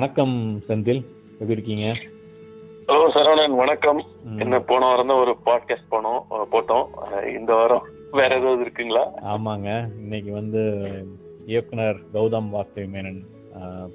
வணக்கம் 0.00 0.62
செந்தில். 0.68 1.00
எப்படி 1.32 1.52
இருக்கீங்க? 1.52 1.86
ஹலோ 2.86 3.08
சரவணன் 3.14 3.54
வணக்கம். 3.54 4.04
என்ன 4.38 4.60
போன 4.60 4.84
வாரம் 4.84 5.06
தான் 5.06 5.18
ஒரு 5.18 5.36
பாட்காஸ்ட் 5.46 5.90
போனோம் 5.90 6.20
போட்டோம். 6.52 6.86
இந்த 7.38 7.54
வாரம் 7.54 7.82
வேற 8.10 8.36
ஏதாவது 8.38 8.64
இருக்குங்களா? 8.64 9.02
ஆமாங்க. 9.22 9.90
இன்னைக்கு 9.98 10.32
வந்து 10.32 10.62
இயக்குனர் 11.46 12.00
கௌதம் 12.12 12.48
வாசுதேவ் 12.52 12.92
மேனன் 12.92 13.20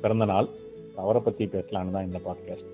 பிறந்த 0.02 0.26
நாள் 0.26 0.50
அவரை 0.96 1.22
பத்தி 1.22 1.46
பேசலாம்னு 1.46 1.92
தான் 1.92 2.06
இந்த 2.06 2.20
பாட்காஸ்ட் 2.26 2.70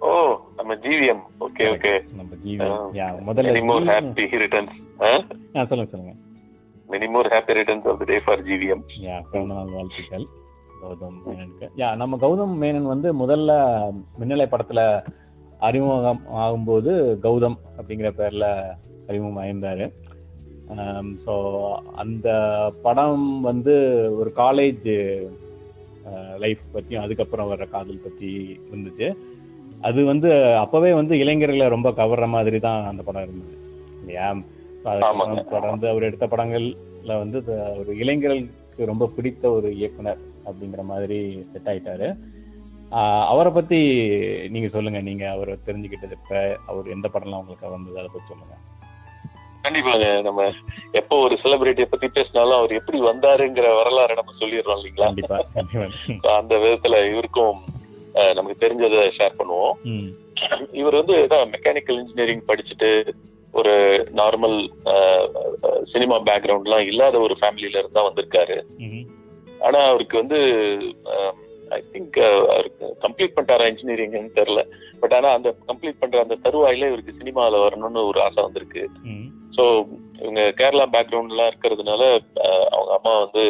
ஓ 0.00 0.10
நம்ம 0.56 0.74
ஜிவிஎம் 0.74 1.22
ஓகே 1.40 1.66
ஓகே. 1.68 2.04
நம்ம 2.12 2.32
ஜீவி 2.44 2.68
யா, 2.92 3.08
முதல்ல 3.26 3.64
மோர் 3.64 3.82
ஹாப்பி 3.82 4.26
ரிட்டர்ன்ஸ் 4.44 4.76
ஆ, 5.02 5.64
சொல்லுங்க 5.64 5.90
சொல்லுங்க. 5.90 6.14
Many 6.88 7.10
more 7.10 7.26
happy 7.26 7.58
returns 7.60 7.88
of 7.88 7.98
the 7.98 8.04
day 8.04 8.18
for 8.18 8.44
GVM 8.44 8.84
yeah 9.00 9.20
பிறந்த 9.30 9.54
நாள் 9.54 9.68
வாழ்த்துக்கள். 9.68 10.26
கௌதம் 10.82 11.16
மேனனுக்கு. 11.24 11.66
யா 11.80 11.88
நம்ம 12.02 12.18
கௌதம் 12.24 12.54
மேனன் 12.62 12.92
வந்து 12.92 13.08
முதல்ல 13.22 13.50
மின்னலை 14.20 14.46
படத்துல 14.52 14.82
அறிமுகம் 15.68 16.22
ஆகும்போது 16.42 16.92
கௌதம் 17.24 17.58
அப்படிங்கிற 17.78 18.10
பேர்ல 18.20 18.46
அறிமுகம் 19.08 19.40
ஆயிருந்தாரு. 19.42 19.86
ஸோ 21.24 21.34
அந்த 22.02 22.28
படம் 22.84 23.24
வந்து 23.48 23.74
ஒரு 24.20 24.30
காலேஜ் 24.42 24.88
லைஃப் 26.44 26.62
பற்றியும் 26.74 27.04
அதுக்கப்புறம் 27.04 27.50
வர்ற 27.50 27.66
காதல் 27.74 28.04
பற்றி 28.04 28.30
இருந்துச்சு. 28.68 29.08
அது 29.88 30.00
வந்து 30.12 30.30
அப்பவே 30.62 30.90
வந்து 31.00 31.14
இளைஞர்களை 31.22 31.66
ரொம்ப 31.74 31.88
கவர்ற 32.00 32.26
மாதிரி 32.36 32.58
தான் 32.66 32.88
அந்த 32.90 33.02
படம் 33.08 33.26
இருந்தது. 33.26 33.54
இல்லையா. 34.00 34.28
தொடர்ந்து 35.54 35.86
அவர் 35.92 36.06
எடுத்த 36.08 36.26
படங்கள்ல 36.32 37.12
வந்து 37.22 37.38
ஒரு 37.80 37.92
இளைஞர்களுக்கு 38.02 38.90
ரொம்ப 38.92 39.08
பிடித்த 39.16 39.44
ஒரு 39.56 39.68
இயக்குனர். 39.80 40.20
அப்படிங்கிற 40.48 40.82
மாதிரி 40.92 41.18
செட் 41.52 41.70
ஆயிட்டாரு. 41.72 42.08
அவரை 43.32 43.50
பத்தி 43.52 43.80
நீங்க 44.54 44.68
சொல்லுங்க. 44.68 45.00
நீங்க 45.08 45.24
அவரை 45.30 45.54
தெரிஞ்சுக்கிட்டது 45.66 46.16
இப்ப 46.18 46.40
அவர் 46.66 46.94
எந்த 46.96 47.06
படம்லாம் 47.12 47.42
உங்களுக்கு 47.42 47.74
வந்தது? 47.76 48.00
அதை 48.02 48.10
பத்தி 48.12 48.28
சொல்லுங்க. 48.32 48.56
கண்டிப்பாங்க 49.64 50.06
நம்ம 50.22 50.42
எப்போ 50.92 51.14
ஒரு 51.24 51.34
செலிபிரிட்டியை 51.42 51.88
பத்தி 51.90 52.08
பேசினாலும் 52.08 52.58
அவர் 52.58 52.72
எப்படி 52.78 52.98
வந்தாருங்கிற 53.00 53.66
வரலாறு 53.80 54.14
நம்ம 54.14 54.34
சொல்லிடுறோம் 54.38 54.78
இல்லைங்களா? 54.78 55.08
கண்டிப்பா 55.08 55.38
அந்த 56.40 56.54
விதத்துல 56.64 57.02
இவருக்கும் 57.10 57.58
நமக்கு 58.34 58.62
தெரிஞ்சதை 58.62 59.02
ஷேர் 59.18 59.38
பண்ணுவோம். 59.40 59.74
இவர் 60.80 61.00
வந்து 61.00 61.16
மெக்கானிக்கல் 61.54 62.00
இன்ஜினியரிங் 62.02 62.48
படிச்சுட்டு 62.48 62.90
ஒரு 63.52 63.74
நார்மல் 64.16 64.58
சினிமா 65.92 66.16
பேக்ரவுண்ட்லாம் 66.28 66.88
இல்லாத 66.90 67.18
ஒரு 67.18 67.36
ஃபேமிலியில 67.40 67.80
இருந்தா 67.82 68.02
வந்திருக்காரு. 68.08 68.56
ஆனா 69.66 69.80
அவருக்கு 69.90 70.16
வந்து 70.22 70.38
ஐ 71.76 71.80
திங்க் 71.92 72.18
அவருக்கு 72.52 72.84
கம்ப்ளீட் 73.04 73.34
பண்ணிட்டாரா 73.34 73.66
இன்ஜினியரிங்னு 73.70 74.38
தெரியல. 74.38 74.62
பட் 75.00 75.14
ஆனா 75.18 75.28
அந்த 75.38 75.48
கம்ப்ளீட் 75.68 76.00
பண்ற 76.02 76.18
அந்த 76.24 76.36
தருவாயில 76.44 76.88
இவருக்கு 76.90 77.18
சினிமாவில் 77.20 77.64
வரணும்னு 77.64 78.02
ஒரு 78.10 78.20
ஆசை 78.26 78.40
வந்திருக்கு. 78.46 78.82
ஸோ 79.56 79.64
இவங்க 80.22 80.42
கேரளா 80.60 80.86
பேக்ரவுண்ட்லாம் 80.94 81.50
இருக்கிறதுனால 81.50 82.02
அவங்க 82.74 82.92
அம்மா 82.98 83.12
வந்து 83.24 83.44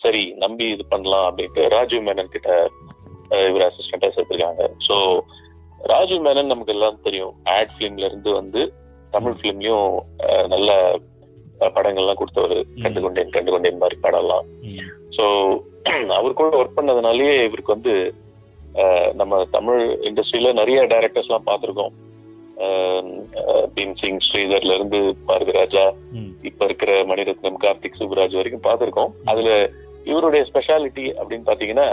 சரி 0.00 0.24
நம்பி 0.44 0.66
இது 0.74 0.84
பண்ணலாம் 0.92 1.26
அப்படின்ட்டு 1.28 1.62
ராஜீவ் 1.74 2.06
மேனன் 2.08 2.34
கிட்ட 2.34 2.50
இவர் 3.48 3.66
அசிஸ்டண்டா 3.68 4.08
சேர்த்திருக்காங்க. 4.16 4.64
ஸோ 4.86 4.96
ராஜீவ் 5.92 6.24
மேனன் 6.26 6.52
நமக்கு 6.52 6.74
எல்லாம் 6.74 7.04
தெரியும். 7.06 7.34
ஆட் 7.56 7.72
ஃபிலிம்ல 7.76 8.08
இருந்து 8.10 8.30
வந்து 8.40 8.60
தமிழ் 9.14 9.36
ஃபிலிம்லயும் 9.38 9.90
நல்ல 10.52 10.70
படங்கள்லாம் 11.74 12.20
கொடுத்தவர். 12.20 12.58
கண்டு 12.82 13.00
கொண்டேன் 13.00 13.30
கண்டு 13.30 13.50
கொண்டேன் 13.52 13.82
மாதிரி 13.82 13.96
படம்லாம். 14.02 14.46
ம். 14.62 14.80
ஸோ 15.16 15.24
அவர் 16.18 16.38
கூட 16.38 16.56
ஒர்க் 16.60 16.78
பண்ணதுனாலயே 16.78 17.34
இவருக்கு 17.48 17.74
வந்து 17.74 17.92
நம்ம 19.14 19.34
தமிழ் 19.50 19.82
இண்டஸ்ட்ரியில 20.08 20.48
நிறைய 20.52 20.78
டைரக்டர்ஸ்லாம் 20.84 21.46
பார்த்துருக்கோம். 21.46 21.92
பீம் 23.74 23.94
சிங் 23.94 24.20
ஸ்ரீதர்ல 24.26 24.74
இருந்து 24.74 25.00
பாரதிராஜா 25.28 25.84
ம். 26.12 26.30
இப்ப 26.42 26.64
இருக்கிற 26.64 26.92
மணிரத்னம் 27.04 27.62
கார்த்திக் 27.64 27.98
சுப்ராஜ் 28.00 28.38
வரைக்கும் 28.40 28.66
பார்த்திருக்கோம். 28.68 29.14
அதுல 29.24 29.50
இவருடைய 30.04 30.42
ஸ்பெஷாலிட்டி 30.50 31.06
அப்படின்னு 31.20 31.48
பாத்தீங்கன்னா 31.48 31.88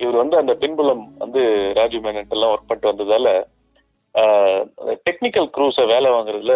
இவர் 0.00 0.16
வந்து 0.16 0.36
அந்த 0.36 0.52
பின்புலம் 0.54 1.02
வந்து 1.18 1.40
ராஜீவ் 1.74 2.04
மேனன் 2.04 2.34
எல்லாம் 2.36 2.52
ஒர்க் 2.52 2.68
பண்ணிட்டு 2.68 2.92
வந்ததால 2.92 3.28
டெக்னிக்கல் 5.06 5.48
க்ரூஸை 5.56 5.84
வேலை 5.86 6.08
வாங்குறதுல 6.10 6.54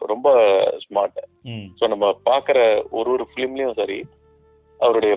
ரொம்ப 0.00 0.28
ஸ்மார்ட் 0.84 1.20
ஸோ 1.80 1.88
நம்ம 1.88 2.06
பார்க்குற 2.24 2.58
ஒரு 2.90 3.10
ஒரு 3.10 3.26
ஃபிலிம்லயும் 3.30 3.74
சரி 3.74 3.98
அவருடைய 4.80 5.14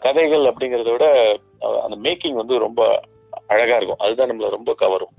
கதைகள் 0.00 0.44
அப்படிங்கிறத 0.44 0.90
விட 0.92 1.06
அந்த 1.82 1.96
மேக்கிங் 1.96 2.32
வந்து 2.32 2.58
ரொம்ப 2.58 2.82
அழகா 3.46 3.76
இருக்கும். 3.76 3.98
அதுதான் 3.98 4.30
நம்மள 4.30 4.48
ரொம்ப 4.48 4.74
கவரும். 4.74 5.12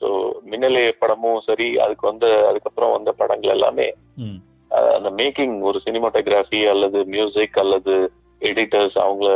ஸோ 0.00 0.06
மின்னலே 0.44 0.92
படமும் 0.98 1.40
சரி 1.40 1.78
அதுக்கு 1.78 2.06
வந்த 2.06 2.26
அதுக்கப்புறம் 2.48 2.92
வந்த 2.92 3.12
படங்கள் 3.12 3.54
எல்லாமே 3.54 3.88
அந்த 4.96 5.10
மேக்கிங் 5.10 5.60
ஒரு 5.60 5.80
சினிமாட்டோகிராஃபி 5.84 6.60
அல்லது 6.66 7.04
மியூசிக் 7.04 7.58
அல்லது 7.58 7.94
எடிட்டர்ஸ் 8.42 8.96
அவங்கள 8.98 9.30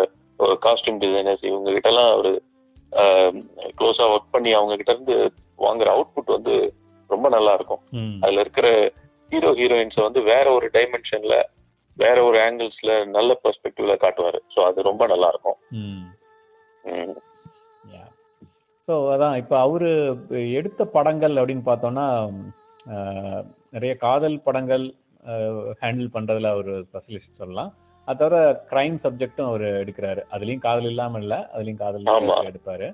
காஸ்டியூம் 0.62 1.00
டிசைனர்ஸ் 1.00 1.44
இவங்க 1.44 1.72
கிட்ட 1.72 1.88
எல்லாம் 1.88 2.12
ஒரு 2.14 2.32
க்ளோஸா 3.78 4.06
ஒர்க் 4.12 4.32
பண்ணி 4.32 4.52
அவங்க 4.52 4.76
கிட்ட 4.76 4.92
இருந்து 4.92 5.16
வாங்குற 5.58 5.88
அவுட்புட் 5.94 6.34
வந்து 6.36 6.54
ரொம்ப 7.08 7.28
நல்லா 7.28 7.52
இருக்கும் 7.58 7.82
அதுல 8.22 8.42
இருக்கிற 8.44 8.68
ஹீரோ 9.32 9.50
ஹீரோயின்ஸை 9.60 10.02
வந்து 10.06 10.22
வேற 10.32 10.46
ஒரு 10.52 10.66
டைமென்ஷன்ல 10.72 11.36
வேற 11.96 12.16
ஒரு 12.24 12.38
ஆங்கிள்ஸ்ல 12.46 12.92
நல்ல 13.16 13.30
பெர்ஸ்பெக்டிவ்ல 13.42 13.94
காட்டுவாரு. 14.04 14.38
ஸோ 14.54 14.60
அது 14.68 14.88
ரொம்ப 14.88 15.06
நல்லா 15.12 15.28
இருக்கும். 15.32 15.58
ஸோ 18.88 18.94
அதான் 19.12 19.36
இப்போ 19.42 19.56
அவரு 19.66 19.90
எடுத்த 20.58 20.84
படங்கள் 20.96 21.38
அப்படின்னு 21.40 21.64
பார்த்தோம்னா 21.68 22.06
நிறைய 23.76 23.92
காதல் 24.04 24.36
படங்கள் 24.46 24.84
ஹேண்டில் 25.82 26.10
பண்றதுல 26.16 26.50
அவர் 26.54 26.70
ஸ்பெஷலிஸ்ட் 26.88 27.40
சொல்லலாம். 27.42 27.70
அது 28.08 28.18
தவிர 28.22 28.36
கிரைம் 28.70 28.96
சப்ஜெக்டும் 29.04 29.48
அவர் 29.50 29.64
எடுக்கிறாரு. 29.82 30.22
அதுலயும் 30.34 30.64
காதல் 30.66 30.88
இல்லாம 30.90 31.20
இல்ல 31.24 31.36
அதுலயும் 31.54 31.82
காதல். 31.84 32.08
எடுப்பாரு. 32.50 32.88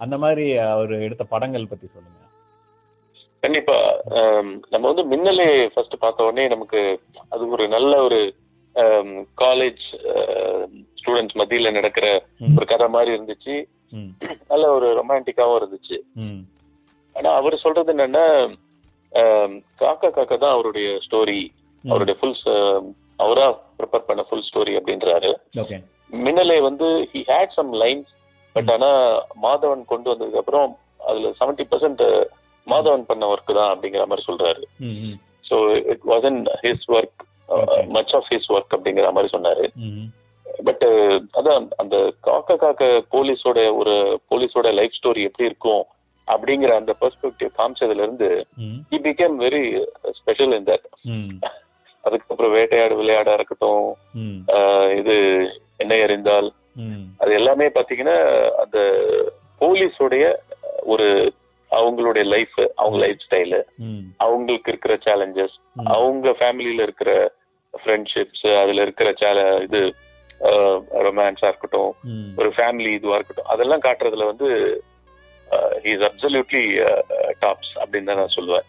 அந்த 0.00 0.16
மாதிரி 0.24 0.44
அவர் 0.74 0.92
எடுத்த 1.06 1.24
படங்கள் 1.32 1.70
பத்தி 1.70 1.86
சொல்லுங்க. 1.86 2.20
கண்டிப்பா 3.42 3.76
நம்ம 4.72 4.84
வந்து 4.90 5.04
மின்னலே 5.12 5.46
ஃபர்ஸ்ட் 5.74 6.02
பார்த்த 6.02 6.26
உடனே 6.28 6.44
நமக்கு 6.54 6.80
அது 7.34 7.48
ஒரு 7.54 7.64
நல்ல 7.76 7.92
ஒரு 8.06 8.20
காலேஜ் 9.42 9.84
ஸ்டூடெண்ட்ஸ் 10.98 11.38
மத்தியில 11.40 11.70
நடக்கிற. 11.76 12.06
ஒரு 12.56 12.66
கதை 12.72 12.86
மாதிரி 12.96 13.10
இருந்துச்சு. 13.16 13.54
நல்ல 14.50 14.64
ஒரு 14.76 14.88
ரொமான்டிக்காவும் 14.98 15.58
இருந்துச்சு. 15.60 15.96
ஆனா 17.16 17.30
அவர் 17.38 17.62
சொல்றது 17.64 17.92
என்னன்னா 17.94 18.26
காக்கா 19.80 20.08
காக்கா 20.18 20.36
தான் 20.44 20.54
அவருடைய 20.56 20.88
ஸ்டோரி 21.06 21.40
அவருடைய 21.84 22.16
ஃபுல் 22.20 22.36
அவரா 23.24 23.46
ப்ரிப்பேர் 23.78 24.08
பண்ண 24.10 24.22
ஃபுல் 24.28 24.46
ஸ்டோரி 24.50 24.72
அப்படின்றாரு. 24.78 25.32
மின்னலே 26.26 26.58
வந்து 26.68 26.86
he 27.12 27.20
had 27.32 27.56
some 27.58 27.72
lines 27.82 28.10
but 28.56 28.70
ஆனா 28.76 28.90
மாதவன் 29.44 29.84
கொண்டு 29.92 30.10
வந்ததுக்கு 30.12 30.42
அப்புறம் 30.42 30.70
அதுல 31.10 31.28
செவன்டி 31.40 31.66
பர்சன்ட் 31.72 32.02
மாதவன் 32.66 33.08
பண்ண 33.10 33.24
ஒர்க் 33.32 33.58
தான் 33.58 33.72
அப்படிங்கிற 33.72 34.04
மாதிரி 34.10 34.26
சொல்றாரு. 34.28 34.62
So 35.48 35.56
it 35.92 36.04
was in 36.12 36.40
his 36.64 36.86
work. 36.96 37.22
Much 37.96 38.12
of 38.18 38.28
his 38.32 38.50
work 38.56 38.74
அப்படிங்கிற 38.76 39.08
மாதிரி 39.16 39.30
சொன்னாரு. 39.36 39.64
பட் 40.66 40.84
அதான் 41.38 41.64
அந்த 41.82 41.96
காக்க 42.26 42.56
காக்க 42.62 42.84
போலீஸோட 43.14 43.58
ஒரு 43.80 43.94
போலீஸோட 44.30 44.68
லைஃப் 44.78 44.96
ஸ்டோரி 44.98 45.22
எப்படி 45.28 45.48
இருக்கும் 45.50 45.82
அப்படிங்கிற 46.28 46.72
அந்த 46.80 46.92
பெர்ஸ்பெக்டிவ் 47.00 47.50
காமிச்சதுல 47.58 48.04
இருந்து 48.04 48.28
he 48.90 48.98
became 49.06 49.36
very 49.44 49.62
special 50.20 50.54
in 50.58 50.68
that 50.70 50.86
அதுக்கப்புறம் 52.04 52.54
வேட்டையாடு 52.56 52.94
விளையாடா 53.00 53.32
இருக்கட்டும் 53.38 53.84
இது 55.00 55.14
என்னை 55.82 55.98
அறிந்தால். 56.06 56.48
ம் 56.84 57.04
அது 57.22 57.32
எல்லாமே 57.40 57.66
பாத்தீங்கன்னா 57.76 58.16
அந்த 58.62 58.78
போலீஸோடைய 59.60 60.24
ஒரு 60.92 61.06
அவங்களுடைய 61.72 62.24
லைஃப் 62.26 62.56
அவங்க 62.76 62.98
லைஃப் 62.98 63.24
ஸ்டைலு 63.26 63.60
அவங்களுக்கு 64.18 64.70
இருக்கிற 64.72 64.94
சேலஞ்சஸ். 65.06 65.54
அவங்க 65.94 66.30
ஃபேமிலியில 66.40 66.82
இருக்கிற 66.82 67.12
ஃப்ரெண்ட்ஷிப்ஸ் 67.74 68.46
அதுல 68.62 68.82
இருக்கிற 68.82 69.10
சேல 69.20 69.38
இது 69.62 69.80
ரொமான்ஸா 71.06 71.48
இருக்கட்டும் 71.48 71.92
ஒரு 72.36 72.48
ஃபேமிலி 72.56 72.90
இதுவா 72.92 73.16
இருக்கட்டும் 73.16 73.50
அதெல்லாம் 73.52 73.84
காட்டுறதுல 73.84 74.26
வந்து 74.26 74.48
இஸ் 75.84 76.04
அப்சல்யூட்லி 76.08 76.64
டாப்ஸ் 77.40 77.72
அப்படின்னு 77.80 78.10
தான் 78.10 78.22
நான் 78.22 78.36
சொல்லுவேன். 78.36 78.66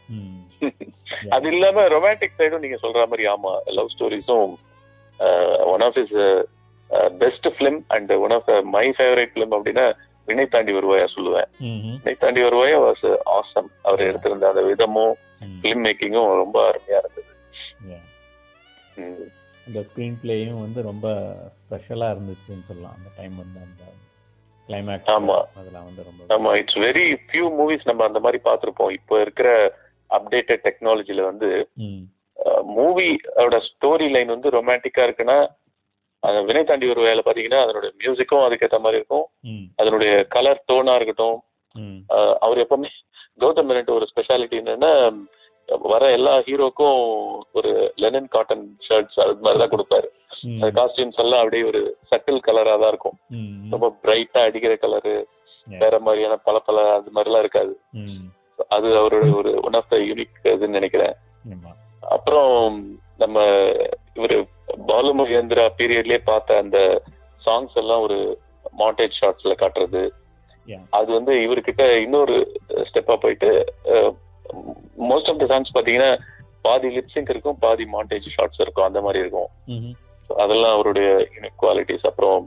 அது 1.36 1.48
இல்லாம 1.52 1.82
ரொமான்டிக் 1.88 2.38
சைடும் 2.38 2.62
நீங்க 2.62 2.78
சொல்ற 2.84 3.02
மாதிரி 3.06 3.24
ஆமா 3.28 3.52
love 3.78 3.94
ஸ்டோரிஸும் 3.94 4.52
one 5.74 5.84
of 5.84 5.98
his 5.98 6.16
best 7.18 7.48
film 7.56 7.80
and 7.88 8.12
one 8.18 8.32
of 8.32 8.50
my 8.70 8.86
favourite 8.98 9.34
film 9.34 9.56
அப்படின்னா 9.58 9.86
வினை 10.28 10.46
தாண்டி 10.46 10.74
வருவாயா 10.74 11.08
சொல்லுவேன். 11.16 11.50
வினை 11.96 12.16
தாண்டி 12.16 12.42
வருவாயா 12.42 12.78
வாஸ் 12.84 13.06
ஆசம் 13.32 13.70
அவர் 13.82 14.02
எடுத்திருந்த 14.02 14.48
அந்த 14.48 14.62
விதமும் 14.62 15.14
ம். 15.42 15.58
ஃபிலிம் 15.60 15.84
மேக்கிங்கும் 15.86 16.30
ரொம்ப 16.36 16.58
அருமையா 16.70 17.00
இருந்தது. 17.00 17.32
அந்த 19.68 19.80
ஸ்க்ரீன் 19.82 20.18
பிளேயும் 20.24 20.62
வந்து 20.62 20.82
ரொம்ப 20.82 21.08
ஸ்பெஷலாக 21.60 22.14
இருந்துச்சுன்னு 22.16 22.68
சொல்லலாம். 22.68 22.96
அந்த 22.98 23.10
டைம் 23.18 23.36
வந்து 23.36 23.60
அந்த 23.60 23.84
கிளைமேக்ஸ் 24.70 25.12
ஆமா. 25.12 25.38
அதெல்லாம் 25.56 25.86
வந்து 25.86 26.04
ரொம்ப 26.04 26.36
ஆமா 26.36 26.52
இட்ஸ் 26.58 26.80
வெரி 26.80 27.06
ஃபியூ 27.26 27.46
மூவிஸ் 27.60 27.86
நம்ம 27.86 28.06
அந்த 28.06 28.20
மாதிரி 28.20 28.42
பார்த்திருப்போம். 28.44 28.92
இப்போ 28.92 29.22
இருக்கிற 29.22 29.50
அப்டேட்டட் 30.10 30.66
டெக்னாலஜில 30.68 31.22
வந்து 31.22 31.50
ம். 31.82 32.04
மூவியோட 32.76 33.56
ஸ்டோரி 33.68 34.08
லைன் 34.10 34.28
வந்து 34.28 34.50
ரொமான்டிக்கா 34.50 35.04
இருக்குன்னா 35.06 35.38
வினை 36.48 36.64
தாண்டி 36.64 36.86
ஒரு 36.94 37.02
வேலை 37.08 37.22
பாத்தீங்கன்னா 37.26 37.62
அதனுடைய 37.64 37.92
மியூசிக்கும் 38.02 38.46
அதுக்கேற்ற 38.48 38.80
மாதிரி 38.84 39.00
இருக்கும். 39.02 39.26
அதனுடைய 39.82 40.12
கலர் 40.36 40.66
டோனா 40.72 40.96
இருக்கட்டும். 41.00 41.38
அவர் 42.46 42.64
எப்பவுமே 42.64 42.92
கௌதம் 43.44 43.68
மேனன் 43.70 43.96
ஒரு 44.00 44.08
ஸ்பெஷாலிட்டி 44.12 44.58
என்னன்னா 44.62 44.92
வர 45.92 46.04
எல்லா 46.18 46.34
ஹீரோக்கும் 46.48 47.00
ஒரு 47.58 47.72
லெனன் 48.04 48.28
காட்டன் 48.34 48.66
ஷர்ட்ஸ் 48.88 49.20
அது 49.24 49.44
மாதிரி 49.46 49.60
தான் 49.62 49.74
கொடுப்பாரு 49.74 50.08
அந்த 50.54 50.70
காஸ்டியூம்ஸ் 50.78 51.22
எல்லாம் 51.24 51.42
அப்படியே 51.44 51.64
ஒரு 51.70 51.82
சட்டில் 52.10 52.46
கலரா 52.48 52.74
தான் 52.82 52.92
இருக்கும். 52.94 53.18
ரொம்ப 53.74 53.88
பிரைட்டா 54.04 54.42
அடிக்கிற 54.48 54.74
கலரு. 54.84 55.16
வேற 55.68 55.96
மாதிரியான 56.06 56.36
பல 56.48 56.58
பல 56.68 56.78
அது 56.96 57.14
மாதிரிலாம் 57.16 57.44
இருக்காது. 57.46 57.74
அது 58.76 58.88
அவரோட 59.02 59.26
ஒரு 59.40 59.52
ஒன் 59.68 59.78
ஆஃப் 59.80 59.92
த 59.94 59.98
யூனிக் 60.10 60.36
இதுன்னு 60.54 60.78
நினைக்கிறேன். 60.80 61.16
அப்புறம் 62.16 62.76
நம்ம 63.24 63.40
இவரு 64.18 64.38
பாலு 64.90 65.12
மகேந்திரா 65.20 65.66
பீரியட்லயே 65.80 66.20
பார்த்த 66.32 66.58
அந்த 66.64 66.80
சாங்ஸ் 67.42 67.78
எல்லாம் 67.82 68.04
ஒரு 68.08 68.20
மாண்டேஜ் 68.82 69.18
ஷார்ட்ஸ்ல 69.22 69.56
காட்டுறது. 69.62 70.04
அது 70.98 71.10
வந்து 71.18 71.34
இவர்கிட்ட 71.46 71.84
இன்னொரு 72.04 72.36
ஸ்டெப்பா 72.90 73.16
போயிட்டு 73.24 73.50
மோஸ்ட் 75.10 75.30
ஆஃப் 75.32 75.42
த 75.42 75.48
சாங்ஸ் 75.52 75.76
பாத்தீங்கன்னா 75.78 76.12
பாதி 76.68 76.90
லிப்சிங் 76.98 77.32
இருக்கும் 77.34 77.60
பாதி 77.66 77.86
மாண்டேஜ் 77.96 78.28
ஷார்ட்ஸ் 78.36 78.64
இருக்கும் 78.64 78.88
அந்த 78.88 79.00
மாதிரி 79.06 79.22
இருக்கும். 79.24 79.50
அதெல்லாம் 80.30 80.76
அவருடைய 80.76 81.10
குவாலிட்டிஸ் 81.62 82.08
அப்புறம் 82.10 82.40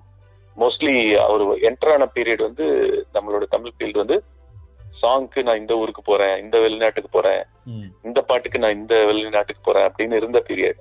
மோஸ்ட்லி 0.56 0.94
அவர் 1.26 1.42
என்டர் 1.68 1.92
ஆன 1.94 2.04
பீரியட் 2.16 2.46
வந்து 2.48 2.66
நம்மளோட 3.16 3.44
தமிழ் 3.54 3.74
ஃபீல்டு 3.76 4.02
வந்து 4.02 4.16
சாங்க்கு 5.02 5.40
நான் 5.42 5.60
இந்த 5.62 5.74
ஊருக்கு 5.76 6.02
போறேன் 6.02 6.36
இந்த 6.44 6.56
வெளிநாட்டுக்கு 6.58 7.10
போறேன் 7.10 7.42
இந்த 8.02 8.20
பாட்டுக்கு 8.20 8.58
நான் 8.58 8.78
இந்த 8.80 8.94
வெளிநாட்டுக்கு 9.04 9.62
போறேன் 9.64 9.86
அப்படின்னு 9.88 10.20
இருந்த 10.20 10.40
பீரியட் 10.48 10.80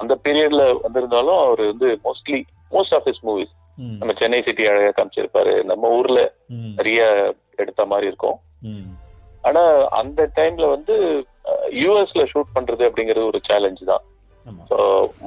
அந்த 0.00 0.14
பீரியட்ல 0.24 0.64
வந்திருந்தாலும் 0.82 1.40
அவர் 1.44 1.62
வந்து 1.72 1.88
mostly 2.04 2.40
most 2.72 2.94
of 2.94 3.08
his 3.08 3.24
movies 3.28 3.52
நம்ம 3.98 4.12
சென்னை 4.18 4.38
சிட்டி 4.42 4.64
அழகா 4.66 4.90
காமிச்சிருப்பாரு. 4.96 5.52
நம்ம 5.64 5.90
ஊர்ல 5.98 6.20
நிறைய 6.78 7.02
எடுத்த 7.56 7.84
மாதிரி 7.84 8.06
இருக்கும். 8.06 8.38
ஆனா 9.42 9.62
அந்த 10.00 10.20
டைம்ல 10.38 10.64
வந்து 10.68 10.94
யூஎஸ்ல 11.82 12.22
ஷூட் 12.32 12.54
பண்றது 12.56 12.82
அப்படிங்கிறது 12.88 13.30
ஒரு 13.30 13.40
சேலஞ்ச் 13.48 13.82
தான். 13.84 14.04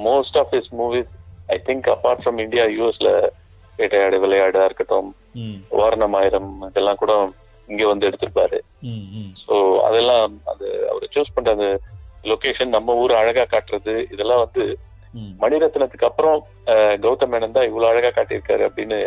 Most 0.06 0.36
of 0.42 0.52
his 0.54 0.70
movies 0.80 1.10
I 1.46 1.56
think 1.68 1.88
apart 1.94 2.22
from 2.22 2.38
India 2.44 2.64
யூஎஸ்ல 2.76 3.10
வேட்டையாடு 3.78 4.16
விளையாடா 4.24 4.64
இருக்கட்டும் 4.64 5.08
வாரணம் 5.78 6.16
ஆயிரம் 6.20 6.50
இதெல்லாம் 6.68 7.00
கூட 7.02 7.12
இங்க 7.70 7.82
வந்து 7.90 8.06
எடுத்திருப்பாரு. 8.08 8.58
ஸோ 9.44 9.54
அதெல்லாம் 9.88 10.34
அது 10.52 10.66
அவர் 10.90 11.12
சூஸ் 11.14 11.34
பண்ற 11.36 11.52
அந்த 11.56 11.68
லொகேஷன் 12.30 12.74
நம்ம 12.76 12.94
ஊர் 13.02 13.12
அழகா 13.20 13.44
காட்டுறது 13.52 13.94
இதெல்லாம் 14.14 14.42
வந்து 14.44 14.64
மணிரத்னத்துக்கு 15.42 16.08
அப்புறம் 16.08 16.38
கௌதம் 17.04 17.32
மேனன் 17.32 17.56
தான் 17.56 17.68
இவ்வளவு 17.68 17.90
அழகா 17.92 18.10
காட்டியிருக்காரு 18.12 18.62
அப்படின்னு 18.68 18.98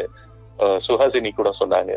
சுஹாசினி 0.85 1.31
கூட 1.31 1.49
சொன்னாங்க. 1.61 1.93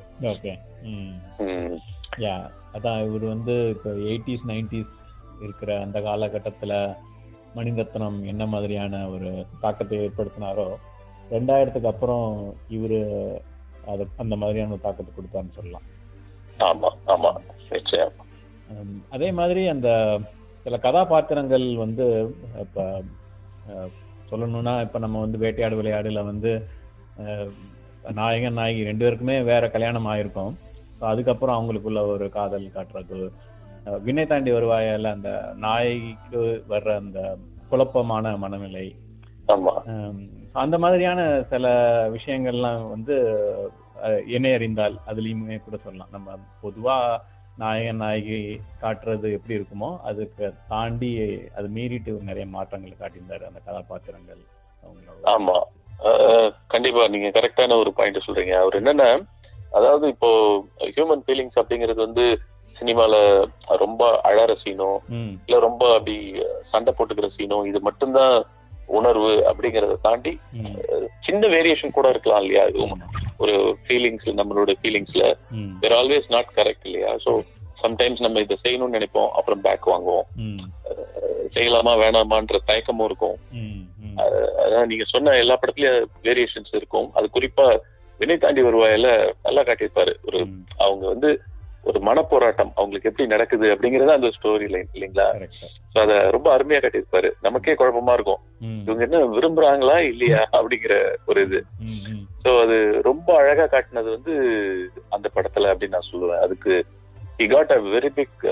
அதான் 2.77 3.03
இவர் 3.07 3.27
வந்து 3.35 3.55
இப்போ 3.75 3.91
எயிட்டிஸ் 4.09 4.49
நைன்டிஸ் 4.51 4.95
இருக்கிற 5.45 5.71
அந்த 5.85 5.99
காலகட்டத்தில் 6.09 6.77
மணிரத்னம் 7.59 8.19
என்ன 8.33 8.43
மாதிரியான 8.55 8.95
ஒரு 9.15 9.31
தாக்கத்தை 9.63 9.97
ஏற்படுத்தினாரோ 10.07 10.67
ரெண்டாயிரத்துக்கு 11.37 11.93
அப்புறம் 11.93 12.29
இவர் 12.77 13.01
அது 13.93 14.03
அந்த 14.23 14.35
மாதிரியான 14.43 14.75
ஒரு 14.77 14.85
தாக்கத்தை 14.87 15.13
கொடுத்தாருன்னு 15.15 15.57
சொல்லலாம். 15.59 15.87
ஆமா 16.69 16.91
ஆமா 17.15 17.31
நிச்சயம். 17.71 18.15
அதே 19.09 19.29
மாதிரி 19.39 19.63
அந்த 19.75 19.89
சில 20.67 20.77
கதாபாத்திரங்கள் 20.79 21.67
வந்து 21.85 22.07
இப்போ 22.65 22.85
சொல்லணும்னா 24.31 24.75
இப்போ 24.87 24.99
நம்ம 24.99 25.21
வந்து 25.21 25.39
வேட்டையாடு 25.39 25.79
விளையாடுல 25.79 26.21
வந்து 26.25 26.51
நாயகன் 28.19 28.59
நாயகி 28.59 28.89
ரெண்டு 28.89 29.05
பேருக்குமே 29.05 29.37
வேற 29.51 29.65
கல்யாணம் 29.69 30.09
ஆயிருக்கும். 30.13 30.53
அதுக்கப்புறம் 31.01 31.57
அவங்களுக்குள்ள 31.57 32.01
ஒரு 32.15 32.27
காதல் 32.31 32.75
காட்டுறது. 32.77 33.29
விண்ணை 34.07 34.25
தாண்டி 34.27 34.51
வருவாயால 34.53 35.11
அந்த 35.17 35.31
நாயகிக்கு 35.65 36.41
வர்ற 36.73 36.89
அந்த 37.03 37.21
குழப்பமான 37.71 38.33
மனநிலை. 38.43 38.87
அந்த 40.63 40.77
மாதிரியான 40.79 41.21
சில 41.51 41.67
விஷயங்கள்லாம் 42.17 42.83
வந்து 42.95 43.17
என்னை 44.37 44.51
அறிந்தால் 44.57 44.97
அதுலேயுமே 45.11 45.59
கூட 45.67 45.77
சொல்லலாம். 45.85 46.13
நம்ம 46.17 46.37
பொதுவா 46.63 46.97
நாயகன் 47.63 48.01
நாயகி 48.03 48.39
காட்டுறது 48.83 49.29
எப்படி 49.37 49.57
இருக்குமோ 49.59 49.91
அதுக்கு 50.11 50.45
தாண்டி 50.73 51.11
அது 51.59 51.67
மீறிட்டு 51.77 52.13
நிறைய 52.29 52.47
மாற்றங்களை 52.55 52.95
காட்டியிருந்தாரு 52.97 53.45
அந்த 53.49 53.61
கதாபாத்திரங்கள். 53.67 54.43
ஆமா. 55.35 55.57
கண்டிப்பா 56.75 57.03
நீங்க 57.15 57.31
கரெக்டான 57.31 57.77
ஒரு 57.83 57.91
பாயிண்ட் 57.99 58.27
சொல்றீங்க. 58.27 58.55
அவர் 58.63 58.79
என்னன்னா 58.81 59.09
அதாவது 59.79 60.05
இப்போ 60.15 60.31
ஹியூமன் 60.95 61.25
ஃபீலிங்ஸ் 61.27 61.59
அப்படிங்கிறது 61.61 62.01
வந்து 62.07 62.25
சினிமால 62.77 63.15
ரொம்ப 63.83 64.03
அழற 64.29 64.51
சீனோ 64.63 64.91
இல்ல 65.47 65.59
ரொம்ப 65.67 65.83
அப்படி 65.97 66.15
சண்டை 66.73 66.93
போட்டுக்கிற 66.93 67.29
சீனோ 67.37 67.59
இது 67.71 67.81
மட்டும்தான் 67.89 68.35
உணர்வு 68.99 69.33
அப்படிங்கறத 69.51 69.99
தாண்டி 70.07 70.33
சின்ன 71.27 71.43
வேரியேஷன் 71.55 71.97
கூட 71.99 72.07
இருக்கலாம் 72.13 72.43
இல்லையா? 72.45 72.65
இதுவும் 72.71 72.95
ஒரு 73.43 73.55
ஃபீலிங்ஸ் 73.85 74.29
நம்மளோட 74.41 74.71
ஃபீலிங்ஸ்ல 74.81 75.25
தேர் 75.83 75.97
ஆல்வேஸ் 76.01 76.29
நாட் 76.35 76.51
கரெக்ட் 76.59 76.87
இல்லையா? 76.89 77.13
ஸோ 77.25 77.33
சம்டைம்ஸ் 77.83 78.25
நம்ம 78.25 78.41
இதை 78.45 78.57
செய்யணும்னு 78.65 78.97
நினைப்போம் 78.99 79.31
அப்புறம் 79.39 79.63
பேக் 79.67 79.93
வாங்குவோம். 79.93 80.27
செய்யலாமா 81.55 81.93
வேணாமான்ற 82.03 82.59
தயக்கமும் 82.71 83.07
இருக்கும். 83.11 83.39
அதான் 84.65 84.91
நீங்க 84.91 85.05
சொன்ன 85.13 85.37
எல்லா 85.43 85.55
படத்துலயும் 85.61 86.11
வேரியேஷன்ஸ் 86.27 86.75
இருக்கும். 86.81 87.09
அது 87.19 87.29
குறிப்பா 87.37 87.67
வினை 88.21 88.37
தாண்டி 88.39 88.63
வருவாயில 88.67 89.09
நல்லா 89.47 89.63
காட்டியிருப்பாரு. 89.69 90.13
ஒரு 90.29 90.41
அவங்க 90.85 91.05
வந்து 91.13 91.31
ஒரு 91.85 91.99
மனப்போராட்டம் 92.01 92.73
அவங்களுக்கு 92.75 93.09
எப்படி 93.09 93.27
நடக்குது 93.27 93.67
அப்படிங்கறது 93.75 94.13
அந்த 94.13 94.29
ஸ்டோரி 94.29 94.69
லைன் 94.69 94.91
இல்லைங்களா? 94.95 95.49
ஸோ 95.95 95.99
அதை 96.01 96.17
ரொம்ப 96.31 96.49
அருமையா 96.57 96.81
காட்டியிருப்பாரு. 96.81 97.31
நமக்கே 97.41 97.75
குழப்பமா 97.75 98.13
இருக்கும். 98.13 98.41
இவங்க 98.87 99.03
என்ன 99.05 99.21
விரும்புறாங்களா 99.27 99.97
இல்லையா 100.13 100.49
அப்படிங்கிற 100.53 101.17
ஒரு 101.27 101.43
இது. 101.43 101.61
ஸோ 102.45 102.61
அது 102.61 103.03
ரொம்ப 103.03 103.37
அழகா 103.37 103.67
காட்டினது 103.67 104.11
வந்து 104.11 104.35
அந்த 105.09 105.31
படத்துல 105.35 105.73
அப்படின்னு 105.73 105.89
நான் 105.89 106.11
சொல்லுவேன். 106.13 106.41
அதுக்கு 106.41 106.85
he 107.41 107.47
got 107.49 107.71
a 107.71 107.79
very 107.93 108.09
big 108.09 108.43